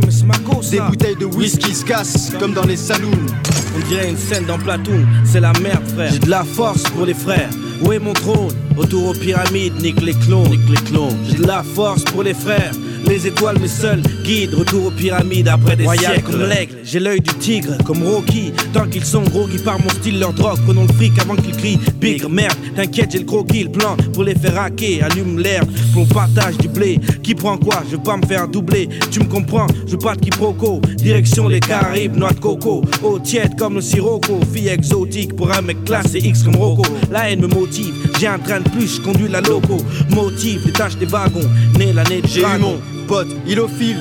Des 0.71 0.81
bouteilles 0.81 1.17
de 1.17 1.25
whisky 1.27 1.75
se 1.75 1.85
cassent 1.85 2.33
comme 2.39 2.53
dans 2.53 2.65
les 2.65 2.77
saloons. 2.77 3.11
On 3.77 3.89
dirait 3.89 4.09
une 4.09 4.17
scène 4.17 4.47
dans 4.47 4.59
Platoon, 4.59 5.05
c'est 5.25 5.41
la 5.41 5.53
merde 5.61 5.87
frère. 5.95 6.13
J'ai 6.13 6.19
de 6.19 6.31
la 6.31 6.45
force 6.45 6.85
pour 6.85 7.07
les 7.07 7.15
frères. 7.15 7.51
Où 7.83 7.93
est 7.93 7.99
mon 7.99 8.13
trône? 8.13 8.53
Autour 8.77 9.09
aux 9.09 9.13
pyramides, 9.15 9.81
nique 9.83 10.01
les 10.03 10.13
clones, 10.13 10.49
nique 10.49 10.69
les 10.69 10.77
clones. 10.77 11.17
J'ai 11.29 11.39
de 11.39 11.47
la 11.47 11.56
force 11.63 12.05
pour 12.05 12.23
les 12.23 12.35
frères. 12.35 12.73
Les 13.07 13.27
étoiles, 13.27 13.59
mes 13.61 13.69
seuls 13.69 14.03
guides, 14.25 14.55
retour 14.55 14.87
aux 14.87 14.91
pyramides 14.91 15.47
après 15.47 15.77
des 15.77 15.85
Royal 15.85 16.15
siècles. 16.15 16.33
comme 16.33 16.49
l'aigle, 16.49 16.77
j'ai 16.83 16.99
l'œil 16.99 17.21
du 17.21 17.33
tigre, 17.35 17.77
comme 17.85 18.03
Rocky. 18.03 18.53
Tant 18.73 18.89
qu'ils 18.89 19.05
sont 19.05 19.23
gros, 19.23 19.47
qui 19.47 19.59
par 19.59 19.79
mon 19.79 19.89
style, 19.91 20.19
leur 20.19 20.33
drogue. 20.33 20.59
Prenons 20.65 20.87
le 20.87 20.93
fric 20.93 21.13
avant 21.21 21.37
qu'ils 21.37 21.57
crient 21.57 21.79
bigre, 22.01 22.29
merde. 22.29 22.57
T'inquiète, 22.75 23.13
j'ai 23.13 23.19
le 23.19 23.25
croquis, 23.25 23.65
le 23.65 23.71
plan 23.71 23.97
pour 24.13 24.25
les 24.25 24.35
faire 24.35 24.59
hacker. 24.59 25.05
Allume 25.05 25.39
l'air, 25.39 25.63
qu'on 25.95 26.05
partage 26.05 26.59
du 26.59 26.69
blé. 26.69 26.99
Qui 27.23 27.35
prend 27.35 27.57
quoi? 27.57 27.83
Je 27.87 27.97
veux 27.97 28.03
pas 28.03 28.17
me 28.17 28.27
faire 28.27 28.49
doubler. 28.49 28.89
Tu 29.13 29.21
me 29.21 29.27
comprends? 29.27 29.69
Je 29.87 29.93
veux 29.93 29.99
pas 29.99 30.17
de 30.17 30.21
quiproquo. 30.21 30.81
Direction 30.97 31.47
les 31.47 31.61
Caraïbes, 31.61 32.17
noix 32.17 32.33
de 32.33 32.41
coco. 32.41 32.83
Eau 33.05 33.19
tiède 33.21 33.57
comme 33.57 33.75
le 33.75 33.81
sirocco. 33.81 34.41
Fille 34.53 34.69
exotique 34.69 35.37
pour 35.37 35.53
un 35.53 35.63
mec 35.63 35.85
classé 35.85 36.19
X 36.19 36.43
comme 36.43 36.57
Rocco. 36.57 36.83
La 37.13 37.31
haine 37.31 37.41
me 37.41 37.47
motive, 37.47 37.95
j'ai 38.19 38.27
un 38.27 38.39
train 38.39 38.61
de 38.61 38.69
plus, 38.71 38.97
je 38.97 39.01
conduis 39.01 39.29
la 39.29 39.41
loco. 39.41 39.79
Motive 40.11 40.63
les 40.67 40.73
tâches 40.73 40.97
des 40.97 41.07
wagons. 41.07 41.49
Né 41.79 41.93
l'année 41.93 42.23
de 42.23 42.27
J'ai 42.27 42.41
eu 42.43 42.59
mon 42.61 42.79
pote, 43.07 43.29
il 43.47 43.61
au 43.61 43.69
fil. 43.69 43.97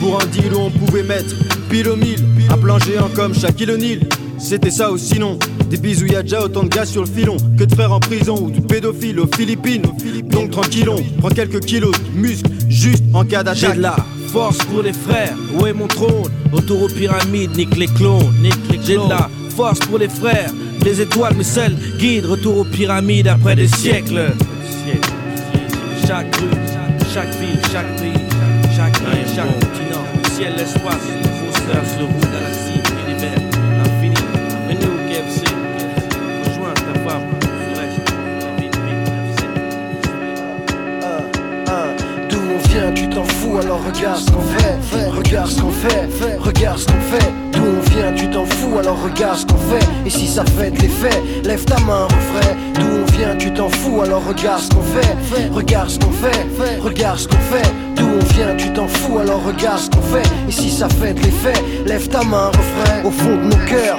Pour 0.00 0.20
un 0.20 0.26
deal 0.26 0.52
où 0.54 0.58
on 0.60 0.70
pouvait 0.70 1.02
mettre 1.02 1.34
pile 1.68 1.88
au 1.88 1.96
mille. 1.96 2.18
Un 2.50 2.58
plan 2.58 2.78
géant 2.78 3.08
comme 3.14 3.34
Shaquille 3.34 3.70
O'Neal. 3.70 4.00
C'était 4.38 4.70
ça 4.70 4.90
ou 4.90 4.98
sinon. 4.98 5.38
Des 5.68 5.76
bisous, 5.76 6.06
y 6.06 6.16
a 6.16 6.22
déjà 6.22 6.42
autant 6.42 6.64
de 6.64 6.68
gars 6.68 6.84
sur 6.86 7.02
le 7.02 7.08
filon 7.08 7.36
que 7.56 7.62
de 7.64 7.72
frères 7.74 7.92
en 7.92 8.00
prison 8.00 8.36
ou 8.42 8.50
de 8.50 8.60
pédophiles 8.60 9.20
aux 9.20 9.28
Philippines. 9.36 9.82
Donc 10.24 10.50
tranquillon, 10.50 10.96
prends 11.20 11.28
quelques 11.28 11.60
kilos 11.60 11.92
de 11.92 12.18
muscles 12.20 12.50
juste 12.68 13.04
en 13.14 13.24
cas 13.24 13.44
J'ai 13.54 13.66
d'attaque. 13.68 13.76
de 13.76 13.82
la 13.82 13.96
force 14.32 14.58
pour 14.58 14.82
les 14.82 14.92
frères, 14.92 15.34
où 15.54 15.66
est 15.66 15.72
mon 15.72 15.86
trône? 15.86 16.30
Autour 16.52 16.82
aux 16.82 16.88
pyramides, 16.88 17.56
nique 17.56 17.76
les 17.76 17.86
clones, 17.86 18.32
nique 18.42 18.54
les 18.70 18.78
clones. 18.78 18.84
J'ai 18.84 18.96
de 18.96 19.08
la 19.10 19.30
force 19.54 19.78
pour 19.80 19.98
les 19.98 20.08
frères, 20.08 20.50
les 20.84 21.00
étoiles 21.00 21.34
mes 21.34 21.44
seuls 21.44 21.74
guides, 21.98 22.26
retour 22.26 22.58
aux 22.58 22.64
pyramides 22.64 23.28
après 23.28 23.56
des 23.56 23.68
siècles. 23.68 24.32
Chaque 26.06 26.34
rue, 26.36 26.48
chaque 27.12 27.34
ville, 27.36 27.60
chaque 27.72 27.96
pays, 27.96 28.12
chaque 28.76 28.98
île, 28.98 29.26
chaque 29.34 29.46
continent, 29.46 30.04
ciel, 30.34 30.52
l'espace, 30.56 31.06
fausseur, 31.38 31.82
sur 31.96 32.06
roue, 32.06 32.20
galaxie, 32.32 32.80
univers, 33.06 33.38
infini. 33.84 34.14
Venez 34.68 34.86
au 34.86 34.98
KFC, 35.08 35.44
rejoins 36.44 36.74
ta 36.74 36.98
femme, 37.08 37.22
D'où 42.28 42.38
on 42.38 42.68
vient, 42.68 42.92
tu 42.92 43.08
t'en 43.08 43.24
fous, 43.24 43.58
alors 43.58 43.82
regarde 43.84 44.20
ce 44.20 44.30
qu'on 44.30 44.42
fait. 44.42 45.08
Regarde 45.08 45.50
ce 45.50 45.60
qu'on 45.60 45.70
fait, 45.70 46.36
regarde 46.38 46.78
ce 46.78 46.86
qu'on 46.86 47.00
fait. 47.16 47.32
Vient, 47.90 48.12
tu 48.14 48.30
t'en 48.30 48.44
fous, 48.44 48.78
alors 48.78 49.02
regarde 49.02 49.38
ce 49.38 49.46
qu'on 49.46 49.58
fait. 49.58 49.86
Et 50.06 50.10
si 50.10 50.26
ça 50.26 50.44
fait 50.44 50.70
de 50.70 50.80
l'effet, 50.80 51.22
lève 51.44 51.64
ta 51.64 51.78
main, 51.80 52.04
refrain. 52.04 52.54
D'où 52.74 52.86
on 53.02 53.04
vient, 53.16 53.36
tu 53.36 53.52
t'en 53.52 53.68
fous, 53.68 54.02
alors 54.02 54.22
regarde 54.26 54.60
ce 54.60 54.70
qu'on 54.70 54.82
fait. 54.82 55.48
Regarde 55.52 55.90
ce 55.90 55.98
qu'on 55.98 56.12
fait, 56.12 56.80
regarde 56.80 57.18
ce 57.18 57.28
qu'on 57.28 57.36
fait. 57.36 57.72
D'où 57.96 58.06
on 58.06 58.34
vient, 58.34 58.54
tu 58.56 58.72
t'en 58.72 58.86
fous, 58.86 59.18
alors 59.18 59.42
regarde 59.44 59.80
ce 59.80 59.90
qu'on 59.90 60.02
fait. 60.02 60.28
Et 60.48 60.52
si 60.52 60.70
ça 60.70 60.88
fait 60.88 61.14
de 61.14 61.20
l'effet, 61.20 61.60
lève 61.84 62.08
ta 62.08 62.22
main, 62.22 62.48
refrain. 62.48 63.04
Au 63.04 63.10
fond 63.10 63.36
de 63.36 63.44
nos 63.44 63.66
cœurs. 63.66 63.98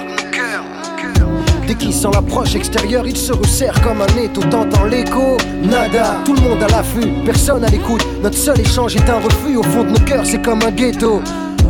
Dès 1.68 1.76
qu'il 1.76 1.94
sent 1.94 2.10
l'approche 2.14 2.56
extérieure, 2.56 3.06
il 3.08 3.16
se 3.16 3.32
resserre 3.32 3.80
comme 3.82 4.02
un 4.02 4.22
étau, 4.22 4.42
t'entends 4.42 4.86
l'écho. 4.86 5.38
Nada, 5.64 6.18
tout 6.26 6.34
le 6.34 6.42
monde 6.42 6.64
à 6.64 6.68
l'affût, 6.68 7.08
personne 7.26 7.64
à 7.64 7.68
l'écoute. 7.68 8.06
Notre 8.24 8.38
seul 8.38 8.60
échange 8.60 8.96
est 8.96 9.10
un 9.10 9.20
refus, 9.20 9.58
au 9.58 9.64
fond 9.64 9.84
de 9.84 9.92
nos 9.92 10.00
cœurs, 10.00 10.26
c'est 10.26 10.42
comme 10.42 10.62
un 10.64 10.72
ghetto. 10.72 11.22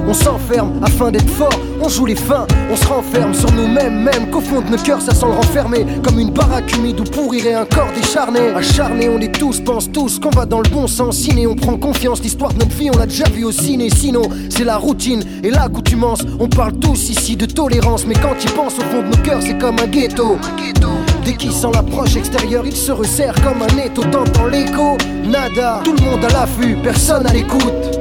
On 0.08 0.14
s'enferme 0.14 0.74
afin 0.84 1.12
d'être 1.12 1.30
fort, 1.30 1.60
on 1.82 1.88
joue 1.88 2.06
les 2.06 2.16
fins, 2.16 2.46
on 2.72 2.76
se 2.76 2.86
renferme 2.86 3.34
sur 3.34 3.52
nous-mêmes, 3.52 4.04
même 4.04 4.30
qu'au 4.30 4.42
fond 4.42 4.62
de 4.62 4.70
nos 4.70 4.78
cœurs 4.78 5.02
ça 5.02 5.14
sent 5.14 5.26
le 5.26 5.34
renfermer. 5.34 5.86
Comme 6.04 6.20
une 6.20 6.32
baraque 6.32 6.76
humide 6.76 7.00
où 7.00 7.04
pourrirait 7.04 7.54
un 7.54 7.66
corps 7.66 7.92
décharné. 7.96 8.40
Acharné, 8.56 9.10
on 9.10 9.20
est 9.20 9.34
tous, 9.34 9.62
pense 9.62 9.92
tous 9.92 10.20
qu'on 10.20 10.30
va 10.30 10.46
dans 10.46 10.62
le 10.62 10.70
bon 10.70 10.88
sens. 10.88 11.18
Ciné, 11.18 11.48
on 11.48 11.56
prend 11.56 11.78
confiance, 11.78 12.22
l'histoire 12.22 12.54
de 12.54 12.60
notre 12.60 12.76
vie, 12.76 12.90
on 12.94 12.98
l'a 12.98 13.06
déjà 13.06 13.30
vu 13.30 13.44
au 13.44 13.52
ciné. 13.52 13.90
Sinon, 13.90 14.24
c'est 14.50 14.64
la 14.64 14.78
routine 14.78 15.24
et 15.44 15.50
l'accoutumance. 15.50 16.22
On 16.40 16.48
parle 16.48 16.74
tous 16.74 17.10
ici 17.10 17.36
de 17.36 17.46
tolérance, 17.46 18.06
mais 18.06 18.16
quand 18.16 18.36
il 18.44 18.52
pense 18.52 18.78
au 18.80 18.82
fond 18.82 19.02
de 19.02 19.16
nos 19.16 19.24
cœurs, 19.24 19.42
c'est 19.42 19.58
comme 19.58 19.78
un 19.80 19.88
ghetto. 19.88 20.38
Dès 21.26 21.34
qu'il 21.34 21.52
sent 21.52 21.68
l'approche 21.74 22.16
extérieure, 22.16 22.64
il 22.66 22.76
se 22.76 22.92
resserre 22.92 23.36
comme 23.44 23.62
un 23.62 23.84
étau, 23.86 24.04
t'entends 24.06 24.48
l'écho. 24.48 24.98
Nada, 25.24 25.82
tout 25.84 25.94
le 25.94 26.02
monde 26.04 26.26
à 26.26 26.30
l'affût, 26.30 26.76
personne 26.84 27.26
à 27.28 27.34
l'écoute. 27.34 28.00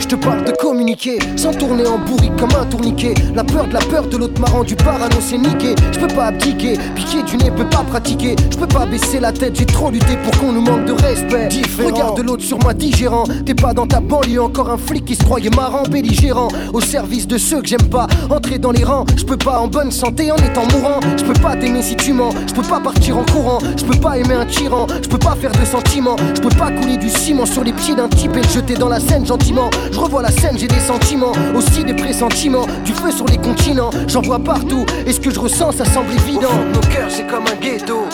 Je 0.00 0.06
te 0.06 0.14
parle 0.16 0.44
de 0.44 0.52
communiquer, 0.52 1.18
sans 1.36 1.52
tourner 1.52 1.86
en 1.86 1.98
bourrique 1.98 2.34
comme 2.36 2.50
un 2.60 2.64
tourniquet. 2.64 3.14
La 3.34 3.44
peur 3.44 3.68
de 3.68 3.74
la 3.74 3.80
peur 3.80 4.08
de 4.08 4.16
l'autre 4.16 4.40
m'a 4.40 4.48
rendu 4.48 4.74
parano, 4.74 5.16
c'est 5.20 5.38
niqué. 5.38 5.74
Je 5.92 5.98
peux 6.00 6.08
pas 6.08 6.26
abdiquer, 6.26 6.78
piquer 6.96 7.22
du 7.22 7.36
nez, 7.36 7.50
peux 7.50 7.68
pas 7.68 7.84
pratiquer. 7.88 8.34
Je 8.50 8.56
peux 8.56 8.66
pas 8.66 8.86
baisser 8.86 9.20
la 9.20 9.30
tête, 9.30 9.56
j'ai 9.56 9.66
trop 9.66 9.90
lutté 9.90 10.16
pour 10.24 10.40
qu'on 10.40 10.52
nous 10.52 10.62
manque 10.62 10.86
de 10.86 10.92
respect. 10.92 11.48
Regarde 11.84 12.16
de 12.16 12.22
l'autre 12.22 12.42
sur 12.42 12.58
moi 12.58 12.74
digérant. 12.74 13.24
T'es 13.44 13.54
pas 13.54 13.72
dans 13.72 13.86
ta 13.86 14.00
banlieue, 14.00 14.42
encore 14.42 14.70
un 14.70 14.78
flic 14.78 15.04
qui 15.04 15.14
se 15.14 15.22
croyait 15.22 15.50
marrant, 15.50 15.82
belligérant. 15.84 16.48
Au 16.72 16.80
service 16.80 17.28
de 17.28 17.38
ceux 17.38 17.60
que 17.60 17.68
j'aime 17.68 17.88
pas, 17.88 18.06
entrer 18.30 18.58
dans 18.58 18.72
les 18.72 18.84
rangs. 18.84 19.04
Je 19.16 19.24
peux 19.24 19.36
pas 19.36 19.60
en 19.60 19.68
bonne 19.68 19.92
santé 19.92 20.32
en 20.32 20.36
étant 20.36 20.64
mourant. 20.72 21.00
Je 21.16 21.24
peux 21.24 21.40
pas 21.40 21.56
t'aimer 21.56 21.82
si 21.82 21.94
tu 21.94 22.14
mens. 22.14 22.30
Je 22.48 22.54
peux 22.54 22.62
pas 22.62 22.80
partir 22.80 23.18
en 23.18 23.24
courant. 23.24 23.58
Je 23.76 23.84
peux 23.84 24.00
pas 24.00 24.18
aimer 24.18 24.34
un 24.34 24.46
tyran. 24.46 24.86
Je 25.02 25.08
peux 25.08 25.18
pas 25.18 25.36
faire 25.36 25.52
de 25.52 25.64
sentiments. 25.64 26.16
Je 26.34 26.40
peux 26.40 26.56
pas 26.56 26.70
couler 26.70 26.96
du 26.96 27.10
ciment 27.10 27.46
sur 27.46 27.62
les 27.62 27.72
pieds 27.72 27.94
d'un 27.94 28.08
type 28.08 28.34
et 28.36 28.40
le 28.42 28.48
jeter 28.48 28.74
dans 28.74 28.88
la 28.88 28.98
scène 28.98 29.26
gentiment. 29.26 29.70
Je 29.92 29.98
revois 29.98 30.22
la 30.22 30.30
scène, 30.30 30.56
j'ai 30.56 30.68
des 30.68 30.80
sentiments, 30.80 31.32
aussi 31.54 31.84
des 31.84 31.94
pressentiments. 31.94 32.66
Du 32.84 32.92
feu 32.92 33.10
sur 33.10 33.26
les 33.26 33.38
continents, 33.38 33.90
j'en 34.06 34.22
vois 34.22 34.38
partout. 34.38 34.86
Et 35.06 35.12
ce 35.12 35.20
que 35.20 35.30
je 35.30 35.40
ressens, 35.40 35.72
ça 35.72 35.84
semble 35.84 36.12
évident. 36.12 36.54
Nos 36.72 36.80
cœurs, 36.80 37.10
c'est 37.10 37.26
comme 37.26 37.44
un 37.46 37.56
ghetto. 37.60 38.06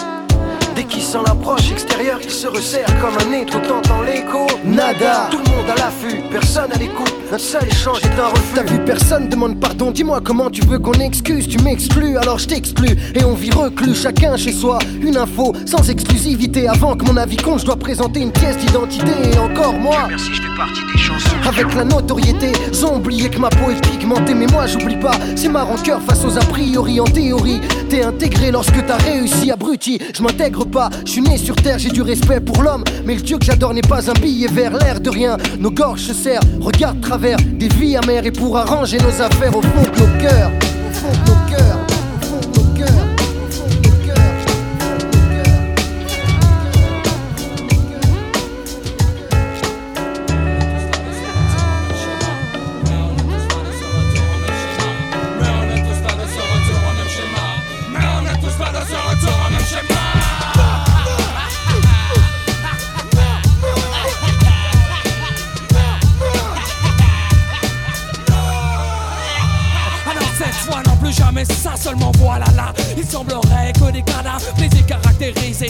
Dès 0.77 0.85
qu'il 0.85 1.01
sent 1.01 1.19
l'approche 1.27 1.73
extérieure, 1.73 2.19
il 2.23 2.31
se 2.31 2.47
resserre 2.47 2.87
comme 3.01 3.17
un 3.27 3.33
étau, 3.33 3.59
t'entends 3.61 4.03
l'écho. 4.03 4.47
Nada, 4.63 5.29
tout 5.31 5.39
le 5.39 5.57
monde 5.57 5.71
à 5.71 5.75
l'affût, 5.75 6.21
personne 6.31 6.71
à 6.71 6.77
l'écoute. 6.77 7.15
Un 7.33 7.39
seul 7.39 7.67
échange 7.67 7.99
est 8.05 8.21
un 8.21 8.29
refus. 8.29 8.55
T'as 8.55 8.63
vu 8.63 8.79
personne 8.85 9.29
demande 9.29 9.59
pardon, 9.59 9.91
dis-moi 9.91 10.21
comment 10.23 10.51
tu 10.51 10.61
veux 10.67 10.79
qu'on 10.79 10.93
excuse. 10.93 11.49
Tu 11.49 11.59
m'exclus, 11.59 12.17
alors 12.19 12.39
je 12.39 12.47
t'exclus. 12.47 12.97
Et 13.15 13.25
on 13.25 13.33
vit 13.33 13.51
reclus, 13.51 13.95
chacun 13.95 14.37
chez 14.37 14.53
soi. 14.53 14.79
Une 15.01 15.17
info 15.17 15.53
sans 15.65 15.91
exclusivité. 15.91 16.69
Avant 16.69 16.95
que 16.95 17.05
mon 17.05 17.17
avis 17.17 17.37
compte, 17.37 17.61
je 17.61 17.65
dois 17.65 17.77
présenter 17.77 18.21
une 18.21 18.31
pièce 18.31 18.57
d'identité. 18.59 19.11
Et 19.33 19.39
encore 19.39 19.73
moi. 19.73 20.07
Merci, 20.09 20.35
je 20.35 20.43
fais 20.43 20.57
partie 20.57 20.83
des 20.93 20.99
chansons. 20.99 21.37
Avec 21.49 21.75
la 21.75 21.85
notoriété, 21.85 22.53
ont 22.85 22.97
oublié 22.97 23.29
que 23.29 23.39
ma 23.39 23.49
peau 23.49 23.71
est 23.71 23.89
pigmentée, 23.91 24.35
mais 24.35 24.47
moi 24.47 24.67
j'oublie 24.67 24.97
pas. 24.97 25.19
C'est 25.35 25.49
ma 25.49 25.63
rancœur 25.65 26.01
face 26.03 26.25
aux 26.25 26.37
a 26.37 26.45
priori. 26.45 27.01
En 27.01 27.05
théorie, 27.05 27.61
t'es 27.89 28.05
intégré 28.05 28.53
lorsque 28.53 28.85
t'as 28.87 28.99
réussi, 28.99 29.51
abruti. 29.51 29.99
Je 30.15 30.23
m'intègre 30.23 30.66
je 31.05 31.11
suis 31.11 31.21
né 31.21 31.39
sur 31.39 31.57
terre, 31.57 31.79
j'ai 31.79 31.91
du 31.91 32.03
respect 32.03 32.41
pour 32.41 32.63
l'homme. 32.63 32.85
Mais 33.05 33.15
le 33.15 33.23
dieu 33.23 33.39
que 33.39 33.45
j'adore 33.45 33.75
n'est 33.75 33.81
pas 33.81 34.11
un 34.11 34.15
billet 34.15 34.49
vers 34.49 34.77
l'air 34.77 35.01
de 35.01 35.11
rien. 35.11 35.37
Nos 35.59 35.71
gorges 35.71 36.03
se 36.03 36.15
serrent, 36.15 36.43
regarde 36.61 37.01
travers 37.01 37.39
des 37.39 37.69
vies 37.69 37.97
amères 37.97 38.27
et 38.27 38.33
pour 38.33 38.57
arranger 38.57 38.99
nos 38.99 39.23
affaires 39.23 39.57
au 39.57 39.63
fond 39.63 39.83
de 39.83 40.01
nos 40.01 40.21
cœurs. 40.21 40.51
Au 40.89 40.95
fond 40.95 41.13
de 41.13 41.31
nos 41.31 41.57
cœurs. 41.57 41.96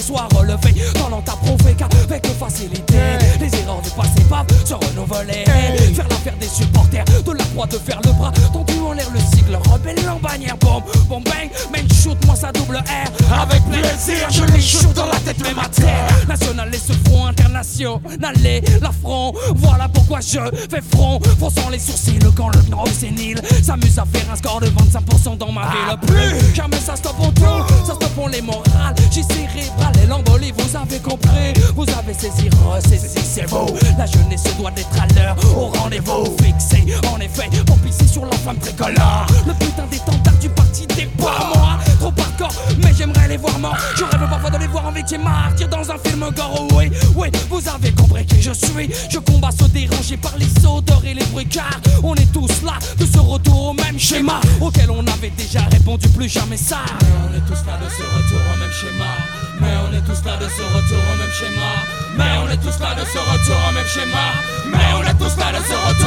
Soit 0.06 0.28
relevé. 0.34 0.74
Talent 0.94 1.22
à 1.26 1.36
prouver 1.36 1.74
qu'avec 1.74 2.26
facilité, 2.38 2.94
les 3.40 3.54
erreurs 3.60 3.82
du 3.82 3.90
passé 3.90 4.22
peuvent 4.28 4.64
se 4.64 4.74
renouveler. 4.74 5.44
Faire 5.94 6.08
l'affaire 6.08 6.36
des 6.38 6.46
supporters, 6.46 7.04
de 7.04 7.32
la 7.32 7.44
croix 7.44 7.66
de 7.66 7.78
faire 7.78 8.00
le 8.04 8.12
bras, 8.12 8.32
tendu 8.52 8.78
en 8.80 8.92
l'air 8.92 9.08
le 9.12 9.20
sigle, 9.20 9.56
rebelle 9.70 10.08
en 10.08 10.18
bannière, 10.20 10.56
bombe, 10.58 10.84
bombe 11.08 11.24
bang, 11.24 11.50
main 11.72 11.85
moi 12.36 12.52
ça 12.52 12.52
double 12.52 12.76
R. 12.76 13.40
Avec 13.40 13.62
plaisir, 13.64 14.28
je 14.30 14.44
les 14.52 14.60
shoot 14.60 14.92
dans 14.94 15.06
la 15.06 15.18
tête, 15.20 15.38
même 15.42 15.58
à 15.58 15.68
terre. 15.68 16.26
National 16.28 16.74
et 16.74 16.78
ce 16.78 16.92
front 17.08 17.26
international, 17.26 18.00
l'affront. 18.80 19.32
Voilà 19.54 19.88
pourquoi 19.88 20.20
je 20.20 20.38
fais 20.70 20.82
front, 20.90 21.20
fronçant 21.38 21.70
les 21.70 21.78
sourcils 21.78 22.18
quand 22.36 22.48
le 22.48 22.60
grand 22.70 22.86
sénile 22.86 23.40
s'amuse 23.62 23.98
à 23.98 24.04
faire 24.04 24.30
un 24.32 24.36
score 24.36 24.60
de 24.60 24.66
25% 24.66 25.38
dans 25.38 25.52
ma 25.52 25.62
ville. 25.62 25.98
Plus 26.06 26.54
jamais 26.54 26.78
ça 26.78 26.96
stoppe 26.96 27.20
en 27.20 27.30
tout, 27.32 27.84
ça 27.86 27.94
stoppe 27.94 28.18
en 28.18 28.28
les 28.28 28.42
morales. 28.42 28.94
J'ai 29.10 29.22
cérébral 29.22 29.92
et 30.02 30.06
l'embolie, 30.06 30.52
vous 30.56 30.76
avez 30.76 30.98
compris, 30.98 31.52
vous 31.74 31.86
avez 31.98 32.14
saisi, 32.14 32.48
ressaisi, 32.66 33.18
c'est 33.24 33.48
beau. 33.48 33.66
La 33.98 34.06
jeunesse 34.06 34.44
doit 34.58 34.72
être 34.76 35.02
à 35.02 35.06
l'heure, 35.14 35.36
au 35.56 35.66
rendez-vous 35.78 36.24
fixé. 36.42 36.84
En 37.12 37.18
effet, 37.20 37.48
pour 37.66 37.78
pisser 37.78 38.06
sur 38.06 38.24
la 38.24 38.36
femme 38.36 38.58
tricolore. 38.58 39.26
Le 39.46 39.52
putain 39.54 39.86
d'étendard 39.90 40.36
du 40.40 40.48
parti 40.50 40.86
des 40.88 41.08
moi. 41.18 41.65
Trop 42.06 42.48
mais 42.82 42.94
j'aimerais 42.96 43.26
les 43.26 43.36
voir 43.36 43.58
morts. 43.58 43.76
Je 43.96 44.04
rêve 44.04 44.28
parfois 44.30 44.50
de 44.50 44.58
les 44.58 44.68
voir 44.68 44.86
en 44.86 44.92
victime 44.92 45.24
martyr 45.24 45.68
dans 45.68 45.90
un 45.90 45.98
film 45.98 46.24
gore. 46.36 46.68
Oui, 46.74 46.90
oui, 47.16 47.28
vous 47.50 47.68
avez 47.68 47.90
compris 47.92 48.24
qui 48.26 48.40
je 48.40 48.52
suis. 48.52 48.90
Je 49.10 49.18
combats 49.18 49.50
ceux 49.58 49.66
dérangés 49.68 50.16
par 50.16 50.36
les 50.38 50.46
odeurs 50.64 51.02
et 51.04 51.14
les 51.14 51.24
bruits 51.26 51.48
car 51.48 51.80
on 52.04 52.14
est 52.14 52.32
tous 52.32 52.62
là 52.62 52.74
de 52.96 53.04
ce 53.04 53.18
retour 53.18 53.70
au 53.70 53.72
même 53.72 53.98
schéma 53.98 54.40
auquel 54.60 54.90
on 54.90 55.04
avait 55.06 55.32
déjà 55.36 55.62
répondu 55.62 56.08
plus 56.10 56.28
jamais 56.28 56.56
ça. 56.56 56.78
Mais 57.00 57.08
on 57.28 57.34
est 57.36 57.46
tous 57.46 57.66
là 57.66 57.76
de 57.82 57.88
ce 57.90 58.02
retour 58.02 58.40
au 58.54 58.58
même 58.60 58.72
schéma. 58.72 59.10
Mais 59.60 59.74
on 59.82 59.92
est 59.92 60.02
tous 60.02 60.24
là 60.24 60.36
de 60.36 60.46
ce 60.46 60.62
retour 60.62 61.02
au 61.12 61.16
même 61.18 61.34
schéma. 61.34 61.70
Mais 62.16 62.38
on 62.38 62.50
est 62.52 62.62
tous 62.62 62.78
là 62.78 62.94
de 62.94 63.04
ce 63.04 63.18
retour 63.18 63.56
au 63.68 63.72
même 63.72 63.86
schéma. 63.86 64.26
Mais 64.70 64.94
on 64.94 65.02
est 65.02 65.18
tous 65.18 65.36
là 65.40 65.50
de 65.50 65.64
ce 65.64 65.74
retour 65.88 66.05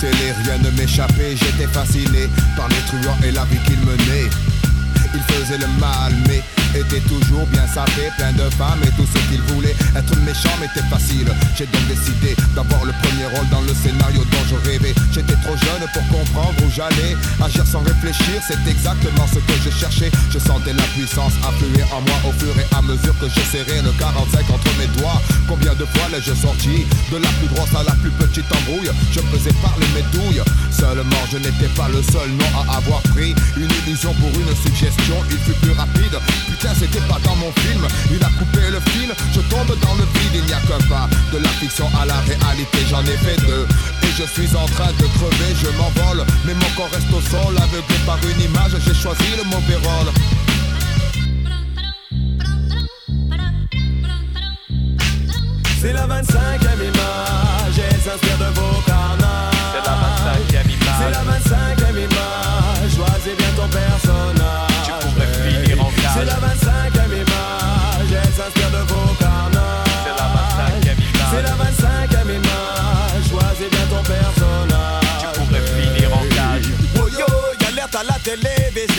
télé, 0.00 0.32
rien 0.44 0.58
ne 0.58 0.70
m'échappait. 0.70 1.36
J'étais 1.36 1.70
fasciné 1.70 2.28
par 2.56 2.68
les 2.68 2.82
truands 2.86 3.18
et 3.22 3.30
la 3.32 3.44
vie 3.44 3.58
qu'ils 3.66 3.80
menaient. 3.80 4.30
Ils 5.14 5.34
faisaient 5.34 5.58
le 5.58 5.66
mal, 5.78 6.12
mais 6.26 6.42
étaient 6.74 7.00
toujours 7.08 7.46
bien 7.48 7.66
sapés, 7.66 8.10
plein 8.16 8.32
de 8.32 8.48
femmes 8.50 8.80
et 8.82 8.90
tout 8.96 9.06
ce 9.06 9.18
qu'ils 9.28 9.42
voulaient. 9.54 9.74
Être 9.96 10.16
méchant 10.20 10.54
m'était 10.60 10.86
facile. 10.88 11.28
J'ai 11.56 11.66
donc 11.66 11.86
décidé 11.88 12.36
d'avoir 12.54 12.84
le 12.84 12.92
premier 13.02 13.26
rôle 13.26 13.48
dans 13.50 13.60
le 13.62 13.74
scénario 13.74 14.22
dont 14.24 14.44
je 14.48 14.56
rêvais. 14.68 14.94
J'étais 15.12 15.36
trop 15.42 15.56
jeune 15.56 15.84
pour 15.92 16.04
comprendre 16.08 16.54
où 16.64 16.70
j'allais. 16.70 17.16
Agir 17.42 17.66
sans 17.66 17.82
réfléchir, 17.82 18.40
c'est 18.46 18.60
exactement 18.68 19.26
ce 19.26 19.38
que 19.40 19.56
je 19.64 19.70
cherchais. 19.70 20.10
Je 20.30 20.38
sentais 20.38 20.72
la 20.72 20.86
puissance 20.94 21.32
affluer 21.46 21.82
en 21.90 22.00
moi 22.02 22.18
au 22.28 22.32
fur 22.38 22.54
et 22.58 22.66
à 22.76 22.82
mesure 22.82 23.16
que 23.18 23.28
je 23.28 23.40
serrais 23.50 23.82
le 23.82 23.92
45 23.98 24.50
entre 24.50 24.70
mes 24.78 24.88
doigts. 24.98 25.20
Combien 25.48 25.74
de 25.74 25.84
fois 25.84 26.08
l'ai-je 26.12 26.34
sorti 26.34 26.86
De 27.10 27.18
la 27.18 27.28
plus 27.40 27.48
grosse 27.54 27.74
à 27.74 27.82
la 27.82 27.94
plus 28.02 28.10
petite 28.10 28.46
embrouille? 28.52 28.90
Je 29.12 29.20
faisais 29.20 29.54
parler 29.62 29.86
mes 29.94 30.06
douilles. 30.14 30.42
Seulement, 30.70 31.24
je 31.30 31.38
n'étais 31.38 31.70
pas 31.76 31.88
le 31.88 32.02
seul 32.02 32.30
nom 32.30 32.50
à 32.56 32.76
avoir 32.76 33.02
pris 33.14 33.34
une 33.56 33.70
illusion 33.82 34.14
pour 34.14 34.30
une 34.30 34.54
suggestion. 34.56 35.16
Il 35.30 35.38
fut 35.38 35.58
plus 35.60 35.72
rapide. 35.72 36.16
C'était 36.60 37.00
pas 37.00 37.18
dans 37.24 37.36
mon 37.36 37.50
film. 37.52 37.86
Il 38.10 38.22
a 38.22 38.28
coupé 38.38 38.60
le 38.70 38.80
fil. 38.90 39.12
Je 39.32 39.40
tombe 39.42 39.68
dans 39.80 39.94
le 39.94 40.04
vide. 40.04 40.34
Il 40.34 40.44
n'y 40.44 40.52
a 40.52 40.60
qu'un 40.60 40.80
pas 40.88 41.08
de 41.32 41.38
la 41.38 41.48
fiction 41.60 41.88
à 42.00 42.04
la 42.04 42.16
réalité. 42.20 42.78
J'en 42.88 43.02
ai 43.02 43.16
fait 43.16 43.36
deux. 43.46 43.66
Et 44.02 44.12
je 44.16 44.24
suis 44.24 44.56
en 44.56 44.66
train 44.66 44.92
de 44.92 45.06
crever. 45.16 45.54
Je 45.62 45.68
m'envole. 45.76 46.26
Mais 46.44 46.54
mon 46.54 46.70
corps 46.76 46.90
reste 46.92 47.12
au 47.12 47.20
sol. 47.20 47.56
Aveuglé 47.56 47.96
par 48.06 48.18
une 48.24 48.40
image. 48.42 48.72
J'ai 48.84 48.94
choisi 48.94 49.24
le 49.36 49.44
mauvais 49.44 49.76
rôle. 49.76 50.12
C'est 55.80 55.94
la 55.94 56.06
25e 56.06 56.76
image 56.76 57.78
et 57.78 57.82
elle 57.90 58.00
s'inspire 58.00 58.38
de 58.38 58.60
vos 58.60 58.82
carnages. 58.86 58.99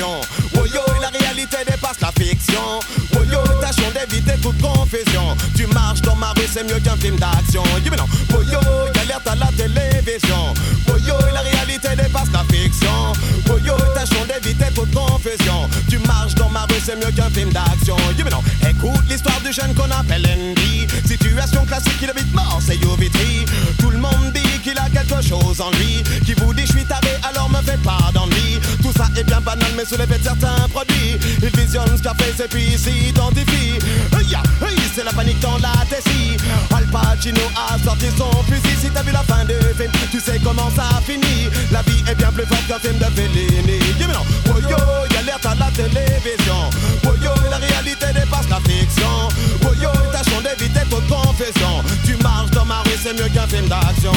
Télévision. 0.02 0.22
Woyo, 0.56 0.82
la 1.02 1.10
réalité 1.10 1.58
dépasse 1.66 2.00
la 2.02 2.12
fiction. 2.12 2.80
Woyo, 3.14 3.40
tâchons 3.62 3.92
d'éviter 3.94 4.34
toute 4.42 4.60
confusion. 4.62 5.36
Tu 5.56 5.68
marches 5.68 6.02
dans 6.02 6.16
ma 6.16 6.32
rue, 6.32 6.48
c'est 6.52 6.64
mieux 6.64 6.80
qu'un 6.80 6.98
film 6.98 7.18
d'action. 7.18 7.64
Mais 7.84 7.98
non. 7.98 8.06
Woyo, 8.36 8.60
y'alerte 8.96 9.28
à 9.28 9.36
la 9.36 9.48
télévision. 9.48 10.54
Woyo, 10.88 11.16
la 11.34 11.42
réalité 11.42 11.90
dépasse 11.96 12.32
la 12.34 12.44
fiction. 12.52 13.14
Woyo, 13.48 13.76
tâchons 13.94 14.26
d'éviter 14.28 14.72
toute 14.74 14.94
confusion. 14.94 15.70
Tu 15.90 16.00
marches 16.00 16.36
dans 16.36 16.50
ma 16.50 16.62
rue, 16.64 16.82
c'est 16.84 16.96
mieux 16.96 17.12
qu'un 17.12 17.30
film 17.30 17.52
d'action. 17.52 17.96
Non. 18.32 18.44
Écoute 18.70 19.04
l'histoire 19.10 19.42
du 19.42 19.52
jeune 19.52 19.74
qu'on 19.74 19.92
appelle 19.92 20.26
Andy. 20.26 20.88
Situation 21.06 21.66
classique, 21.66 21.98
il 22.02 22.10
habite 22.10 22.34
Marseille 22.34 22.80
au 22.86 22.96
Vitry. 22.96 23.46
Tout 23.78 23.90
le 23.90 23.98
monde 23.98 24.32
dit 24.34 24.60
qu'il 24.64 24.78
a 24.78 24.90
quelque 24.90 25.22
chose 25.22 25.60
en 25.60 25.70
lui. 25.72 26.02
Qui 26.26 26.34
vous 26.36 26.54
dit 26.54 26.66
je 26.66 26.72
suis 26.72 26.86
taré, 26.86 27.10
alors 27.24 27.50
me 27.50 27.62
faites 27.62 27.82
pas 27.82 28.12
d'ennui. 28.14 28.60
Ça 28.96 29.08
est 29.16 29.24
bien 29.24 29.40
banal, 29.42 29.72
mais 29.76 29.84
de 29.84 30.24
certains 30.24 30.68
produits. 30.70 31.18
Il 31.42 31.50
visionne 31.60 31.96
ce 31.96 32.02
qu'a 32.02 32.14
fait, 32.14 32.44
et 32.44 32.48
puis 32.48 32.66
il 32.74 32.80
s'identifie. 32.80 33.80
Hey, 34.18 34.78
c'est 34.94 35.04
la 35.04 35.12
panique 35.12 35.40
dans 35.40 35.58
la 35.58 35.74
tessie. 35.90 36.38
Al 36.76 36.86
Pacino 36.88 37.42
a 37.56 37.78
sorti 37.84 38.08
son 38.18 38.32
fusil. 38.44 38.76
Si 38.82 38.90
t'as 38.90 39.04
vu 39.04 39.12
la 39.12 39.24
fin 39.24 39.46
du 39.46 39.54
film, 39.78 39.92
tu 40.12 40.20
sais 40.20 40.40
comment 40.44 40.70
ça 40.76 41.02
finit. 41.06 41.50
La 41.72 41.82
vie 41.84 42.04
est 42.10 42.16
bien 42.16 42.32
plus 42.32 42.46
forte 42.46 42.68
qu'un 42.68 42.80
film 42.80 42.98
de 42.98 43.06
Fellini. 43.06 43.80
Mais 44.00 44.08
non, 44.08 44.26
oh 44.50 44.60
yo, 44.70 44.78
y 45.12 45.18
alerte 45.18 45.46
à 45.46 45.56
la 45.56 45.72
télévision. 45.72 46.70
Oh 47.06 47.16
yo, 47.22 47.32
la 47.50 47.58
réalité 47.58 48.08
dépasse 48.14 48.50
la 48.50 48.60
fiction. 48.60 49.30
Oh 49.66 49.74
yo, 49.82 49.90
tâchons 50.12 50.42
d'éviter 50.42 50.86
toute 50.90 51.08
confession. 51.08 51.84
Tu 52.06 52.16
marches 52.18 52.52
dans 52.52 52.66
ma 52.66 52.82
rue, 52.82 52.98
c'est 53.02 53.14
mieux 53.14 53.30
qu'un 53.30 53.48
film 53.48 53.68
d'action. 53.68 54.12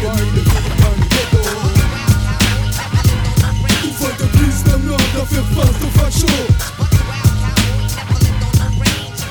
Les 0.00 0.06
le 0.06 1.06
ghetto. 1.08 1.42
Une 3.84 3.92
fois 3.92 4.10
de 4.18 4.26
plus, 4.36 4.62
d'un 4.64 4.88
homme 4.88 5.08
doit 5.14 5.26
faire 5.26 5.44
face 5.56 5.82
aux 5.82 5.98
fachos. 5.98 6.26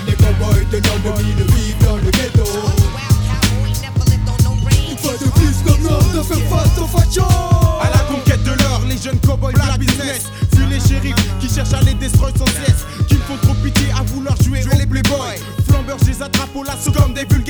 Les 0.06 0.14
cowboys 0.14 0.66
de 0.72 0.78
l'an 0.78 1.16
2000 1.16 1.36
vivent 1.56 1.78
dans 1.86 1.96
le 1.96 2.12
ghetto. 2.12 2.44
Une 4.90 4.98
fois 4.98 5.14
de 5.14 5.30
plus, 5.32 5.64
d'un 5.64 5.90
homme 5.90 6.12
doit 6.14 6.24
faire 6.24 6.50
face 6.50 6.78
aux 6.82 6.88
fachos. 6.88 7.82
À 7.82 7.90
la 7.90 8.00
cowboys 9.26 9.54
de 9.54 9.60
la 9.60 9.78
business. 9.78 10.24
Les 10.70 10.82
shérifs 10.82 11.16
qui 11.40 11.48
cherchent 11.48 11.74
à 11.74 11.82
les 11.82 11.94
destroy 11.94 12.30
sans 12.38 12.46
cesse. 12.46 12.84
Qui 13.08 13.16
me 13.16 13.22
font 13.22 13.38
trop 13.42 13.54
pitié 13.64 13.88
à 13.98 14.04
vouloir 14.04 14.36
jouer 14.44 14.60
les 14.78 14.86
playboys. 14.86 15.40
Flambeurs, 15.70 15.98
je 16.02 16.12
les 16.12 16.22
attrape 16.22 16.54
au 16.54 16.64
lasso 16.64 16.92
comme 16.92 17.14
des 17.14 17.24
vulgaires 17.24 17.47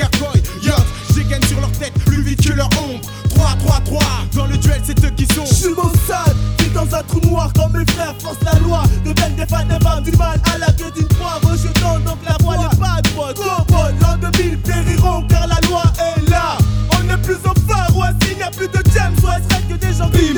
un 6.97 7.03
trou 7.03 7.19
noir 7.21 7.51
comme 7.53 7.73
mes 7.73 7.85
frères, 7.91 8.15
force 8.19 8.37
la 8.43 8.59
loi. 8.59 8.83
Deviennent 9.05 9.35
des 9.35 9.45
fans 9.45 9.65
des 9.65 9.83
femmes, 9.83 10.03
du 10.03 10.11
mal 10.17 10.39
à 10.53 10.57
la 10.57 10.67
queue 10.67 10.91
d'une 10.95 11.07
proie. 11.07 11.39
Rejetant 11.43 11.99
donc 11.99 12.17
la 12.25 12.37
voix, 12.43 12.57
n'est 12.57 12.77
pas 12.77 13.01
de 13.01 13.09
voix. 13.09 13.33
Cowboy, 13.33 13.93
l'an 14.01 14.17
2000 14.31 14.57
périront 14.59 15.23
car 15.27 15.47
la 15.47 15.59
loi 15.67 15.83
est 15.99 16.29
là. 16.29 16.57
On 16.99 17.03
n'est 17.03 17.17
plus 17.17 17.35
au 17.35 17.53
phare 17.67 17.95
West, 17.95 18.15
il 18.31 18.37
n'y 18.37 18.43
a 18.43 18.49
plus 18.49 18.67
de 18.67 18.79
James 18.93 19.15
West, 19.23 19.51
reste 19.51 19.67
que 19.69 19.85
des 19.85 19.93
gens 19.93 20.09
qui 20.09 20.33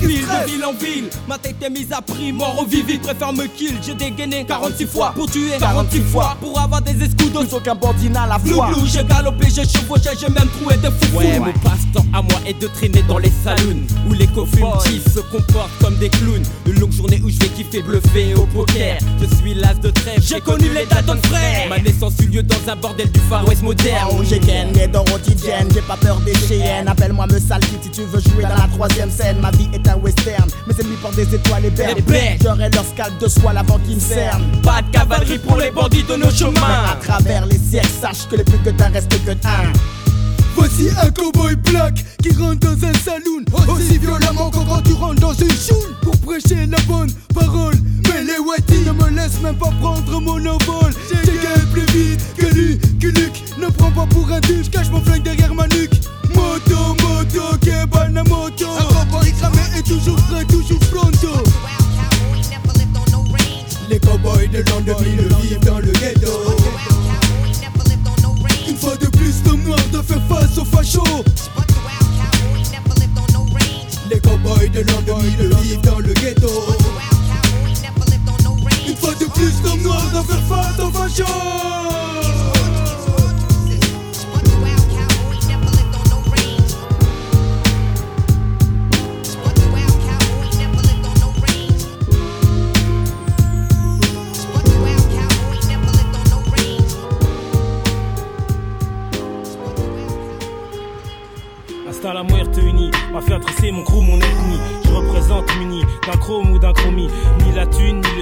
De 0.00 0.06
ville 0.50 0.64
en 0.64 0.72
ville. 0.72 1.04
Ma 1.28 1.36
tête 1.38 1.56
est 1.62 1.70
mise 1.70 1.92
à 1.92 2.00
prix, 2.00 2.32
mort 2.32 2.56
au 2.60 2.64
vivi, 2.64 2.98
préfère 2.98 3.32
me 3.32 3.46
kill. 3.46 3.74
J'ai 3.84 3.94
dégainé 3.94 4.44
46 4.46 4.86
fois 4.86 5.12
pour 5.14 5.30
tuer 5.30 5.58
46 5.58 6.00
fois 6.00 6.36
pour 6.40 6.58
avoir 6.58 6.80
des 6.82 6.92
escudos. 7.04 7.40
Plus 7.40 7.54
aucun 7.54 7.74
bandit 7.74 8.08
n'a 8.10 8.26
la 8.26 8.38
foi. 8.38 8.68
flou, 8.72 8.86
j'ai 8.86 9.04
galopé, 9.04 9.48
j'ai 9.54 9.64
chevauché, 9.64 10.10
j'ai 10.18 10.28
même 10.28 10.48
trouvé 10.58 10.76
des 10.78 10.90
fous. 10.90 11.16
Ouais, 11.18 11.38
mon 11.38 11.52
passe-temps 11.52 12.04
à 12.12 12.22
moi 12.22 12.40
est 12.46 12.58
de 12.60 12.66
traîner 12.68 13.02
dans 13.08 13.18
les 13.18 13.32
saloons 13.44 13.82
où 14.08 14.12
les 14.12 14.26
cofumes 14.28 14.64
se 15.14 15.20
comportent 15.20 15.70
comme 15.80 15.96
des 15.98 16.08
clowns. 16.08 16.42
Une 16.66 16.80
longue 16.80 16.92
journée 16.92 17.09
vais 17.38 17.48
kiffer 17.48 17.82
bluffer 17.82 18.34
au 18.34 18.46
poker. 18.46 18.98
Je 19.20 19.36
suis 19.36 19.54
l'as 19.54 19.74
de 19.74 19.90
trêve, 19.90 20.20
j'ai 20.22 20.40
connu 20.40 20.68
les 20.74 20.86
Dalton 20.86 21.18
frères. 21.24 21.68
Ma 21.68 21.78
naissance 21.78 22.14
eut 22.20 22.26
lieu 22.26 22.42
dans 22.42 22.72
un 22.72 22.76
bordel 22.76 23.10
du 23.10 23.20
Far 23.28 23.46
West 23.48 23.62
moderne. 23.62 24.08
Oh, 24.12 24.22
j'ai 24.22 24.38
gagné 24.38 24.88
dans 24.88 25.04
Rotidienne, 25.04 25.68
j'ai 25.74 25.82
pas 25.82 25.96
peur 25.96 26.20
des 26.20 26.34
Cheyennes. 26.34 26.88
Appelle-moi 26.88 27.26
me 27.26 27.38
salty 27.38 27.76
si 27.82 27.90
tu 27.90 28.02
veux 28.02 28.20
jouer 28.20 28.42
dans 28.42 28.48
la 28.48 28.68
troisième 28.72 29.10
scène. 29.10 29.38
Ma 29.40 29.50
vie 29.52 29.68
est 29.72 29.86
un 29.88 29.96
western, 29.96 30.48
mes 30.66 30.74
ennemis 30.80 30.96
portent 31.02 31.16
des 31.16 31.34
étoiles 31.34 31.64
et 31.66 31.70
bernes. 31.70 31.96
Les 31.96 32.02
bêtes. 32.02 32.42
J'aurai 32.42 32.70
leur 32.70 32.84
scalp 32.84 33.18
de 33.20 33.28
soie 33.28 33.52
avant 33.56 33.78
qu'ils 33.78 33.96
me 33.96 34.00
cernent. 34.00 34.44
Pas 34.62 34.82
de 34.82 34.90
cavalerie 34.90 35.38
pour 35.38 35.56
les 35.56 35.70
bandits 35.70 36.04
de 36.04 36.16
nos 36.16 36.30
chemins. 36.30 36.84
À 36.92 36.96
travers 36.96 37.46
les 37.46 37.58
siècles, 37.58 37.88
sache 38.00 38.26
que 38.30 38.36
les 38.36 38.44
plus 38.44 38.58
que 38.58 38.70
d'un 38.70 38.88
restent 38.88 39.24
que 39.24 39.30
un. 39.30 39.72
Voici 40.60 40.90
un 41.02 41.10
cowboy 41.12 41.56
black 41.56 42.04
qui 42.22 42.28
rentre 42.34 42.58
dans 42.58 42.86
un 42.86 42.92
saloon. 42.92 43.46
Aussi 43.66 43.96
violemment 43.96 44.50
qu'en 44.50 44.66
quand 44.66 44.82
tu 44.82 44.92
rentres 44.92 45.18
dans 45.18 45.32
une 45.32 45.50
choule. 45.50 45.96
Pour 46.02 46.14
prêcher 46.18 46.66
la 46.66 46.78
bonne 46.86 47.10
parole. 47.34 47.76
Mais 48.04 48.24
les 48.24 48.38
whiteys 48.38 48.84
ne 48.84 48.92
me 48.92 49.08
laissent 49.08 49.40
même 49.42 49.56
pas 49.56 49.72
prendre 49.80 50.20
mon 50.20 50.36
envol. 50.44 50.92
J'ai 51.08 51.32
gagné 51.32 51.64
plus 51.72 51.86
vite 51.96 52.20
que 52.36 52.46
lui, 52.54 52.78
que 53.00 53.06
Luc 53.06 53.42
Ne 53.58 53.68
prends 53.68 53.90
pas 53.90 54.04
pour 54.04 54.30
un 54.30 54.40
duc, 54.40 54.70
cache 54.70 54.90
mon 54.90 55.00
flingue 55.00 55.22
derrière 55.22 55.54
ma 55.54 55.66
nuque. 55.68 55.98
Moto, 56.34 56.94
moto, 57.02 57.56
kebal 57.62 58.12
na 58.12 58.22
moto. 58.24 58.66
Un 58.68 58.92
cowboy 58.92 59.32
cramé 59.32 59.62
est 59.78 59.86
toujours 59.86 60.20
prêt, 60.28 60.44
toujours 60.44 60.80
pronto. 60.92 61.42
Les 63.88 63.98
cowboys 63.98 64.48
de 64.48 64.58
l'an 64.58 64.80
2000 64.84 65.20
vivent 65.40 65.64
dans 65.64 65.78
le 65.78 65.90
ghetto 65.92 66.49
face 70.30 70.58
aux 70.58 70.64
fachos 70.64 71.24
Les 74.10 74.20
cowboys 74.20 74.70
de 74.70 74.80
l'an 74.80 75.00
2000 75.06 75.56
vivent 75.62 75.80
dans 75.82 75.98
le 75.98 76.12
ghetto. 76.14 76.48
Une 78.88 78.96
fois 78.96 79.14
de 79.14 79.24
plus, 79.26 79.52
l'homme 79.64 79.82
noir 79.82 80.02
doit 80.12 80.24
faire 80.24 80.42
face 80.48 80.78
aux 80.80 80.90
fachos 80.90 81.69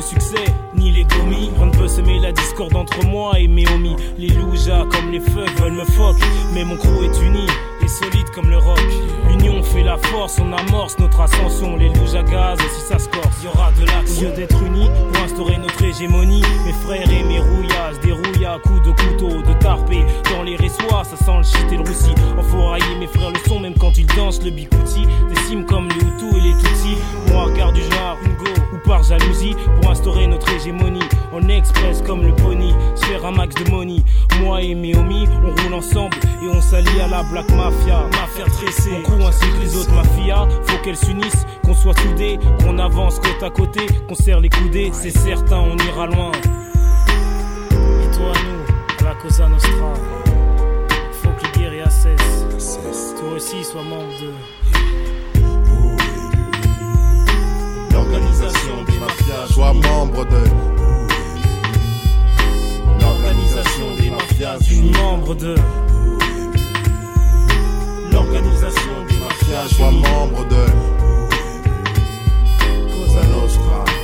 succès, 0.08 0.44
ni 0.74 0.90
les 0.90 1.04
gomis. 1.04 1.50
Rien 1.56 1.66
ne 1.66 1.70
peut 1.70 1.88
semer 1.88 2.18
la 2.20 2.32
discorde 2.32 2.74
entre 2.76 3.04
moi 3.06 3.38
et 3.38 3.48
mes 3.48 3.68
homies. 3.68 3.96
Les 4.16 4.28
loujas 4.28 4.86
comme 4.90 5.10
les 5.10 5.20
fuck 5.20 5.50
veulent 5.60 5.72
me 5.72 5.84
fuck. 5.84 6.16
Mais 6.54 6.64
mon 6.64 6.76
crew 6.76 7.04
est 7.04 7.20
uni 7.22 7.46
et 7.82 7.88
solide 7.88 8.28
comme 8.34 8.48
le 8.48 8.58
rock. 8.58 8.80
L'union 9.28 9.62
fait 9.62 9.82
la 9.82 9.98
force, 9.98 10.38
on 10.40 10.52
amorce 10.52 10.98
notre 10.98 11.20
ascension. 11.20 11.76
Les 11.76 11.88
loujas 11.90 12.22
gaz, 12.22 12.58
et 12.60 12.74
si 12.74 12.80
ça 12.80 12.98
se 12.98 13.08
corse, 13.08 13.42
y 13.44 13.48
aura 13.48 13.70
de 13.72 13.84
l'action. 13.86 14.34
D'être 14.34 14.62
unis 14.62 14.90
pour 15.12 15.22
instaurer 15.24 15.58
notre 15.58 15.82
hégémonie. 15.82 16.42
Mes 16.64 16.72
frères 16.72 17.10
et 17.10 17.24
mes 17.24 17.40
rouillas, 17.40 17.92
des 18.02 18.12
rouillas 18.12 18.54
à 18.54 18.58
coups 18.58 18.82
de 18.82 18.90
couteau, 18.90 19.42
de 19.42 19.52
tarpé. 19.60 20.04
Ça 21.04 21.16
sent 21.16 21.36
le 21.36 21.42
shit 21.44 21.72
et 21.72 21.76
le 21.76 21.82
roussi. 21.82 22.12
Enfourailler 22.38 22.96
mes 22.98 23.06
frères 23.06 23.30
le 23.30 23.38
son, 23.48 23.60
même 23.60 23.74
quand 23.78 23.96
ils 23.96 24.06
dansent 24.06 24.42
le 24.42 24.50
bikouti. 24.50 25.06
Des 25.28 25.40
cimes 25.42 25.64
comme 25.64 25.88
les 25.88 25.94
Hutus 25.94 26.34
et 26.34 26.40
les 26.40 26.52
Tutsis. 26.54 26.98
Moi, 27.30 27.50
garde 27.56 27.74
du 27.74 27.82
genre, 27.82 28.16
go 28.38 28.50
ou 28.74 28.88
par 28.88 29.02
jalousie. 29.02 29.54
Pour 29.80 29.90
instaurer 29.90 30.26
notre 30.26 30.48
hégémonie. 30.50 31.08
En 31.32 31.46
express 31.48 32.02
comme 32.02 32.22
le 32.22 32.34
pony, 32.34 32.74
se 32.96 33.04
faire 33.06 33.24
un 33.24 33.30
max 33.30 33.54
de 33.54 33.70
money. 33.70 34.02
Moi 34.40 34.62
et 34.62 34.74
mes 34.74 34.96
homies, 34.96 35.28
on 35.44 35.62
roule 35.62 35.74
ensemble 35.74 36.16
et 36.42 36.48
on 36.48 36.60
s'allie 36.60 37.00
à 37.00 37.08
la 37.08 37.22
black 37.22 37.48
mafia. 37.50 38.08
Mafia 38.12 38.44
tressée, 38.46 38.90
on 38.98 39.02
crew 39.02 39.24
ainsi 39.26 39.46
que 39.46 39.60
les 39.62 39.76
autres 39.76 39.92
mafias. 39.92 40.48
Faut 40.64 40.78
qu'elles 40.82 40.96
s'unissent, 40.96 41.46
qu'on 41.64 41.74
soit 41.74 41.98
soudés, 42.00 42.38
qu'on 42.60 42.78
avance 42.78 43.20
côte 43.20 43.42
à 43.42 43.50
côté, 43.50 43.86
qu'on 44.08 44.14
serre 44.14 44.40
les 44.40 44.48
coudées. 44.48 44.90
C'est 44.92 45.16
certain, 45.16 45.58
on 45.58 45.76
ira 45.76 46.06
loin. 46.06 46.32
Et 47.70 48.16
toi, 48.16 48.32
nous, 48.32 49.04
la 49.04 49.14
Cosa 49.14 49.48
Nostra. 49.48 50.27
Toi 52.68 53.32
aussi, 53.36 53.64
sois 53.64 53.82
membre 53.82 54.12
de. 54.20 54.30
L'organisation 57.94 58.84
des 58.86 58.98
mafias. 58.98 59.46
Sois 59.54 59.72
membre 59.72 60.26
de. 60.26 60.44
L'organisation 63.00 63.96
des 63.98 64.10
mafias. 64.10 64.58
Suis 64.60 64.82
membre 64.82 65.34
de. 65.34 65.54
L'organisation 68.12 69.04
des 69.08 69.16
mafias. 69.16 69.68
Sois 69.74 69.90
membre 69.90 70.44
de. 70.48 70.66
Cosa 72.92 73.22
Nostra. 73.28 73.97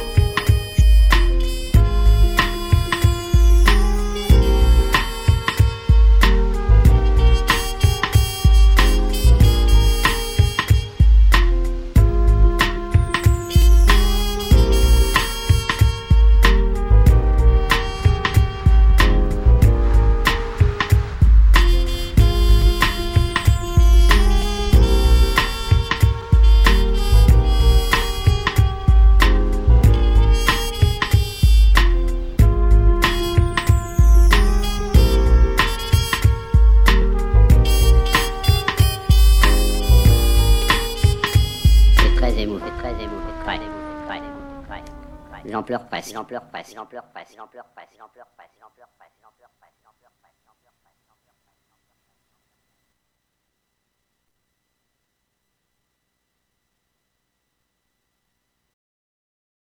Presque, 46.05 46.75
j'en 46.75 46.87
pleure 46.87 47.05
presque, 47.07 47.35
j'en 47.37 47.47
pleure 47.47 47.67
presque, 47.75 47.95
j'en. 48.37 48.44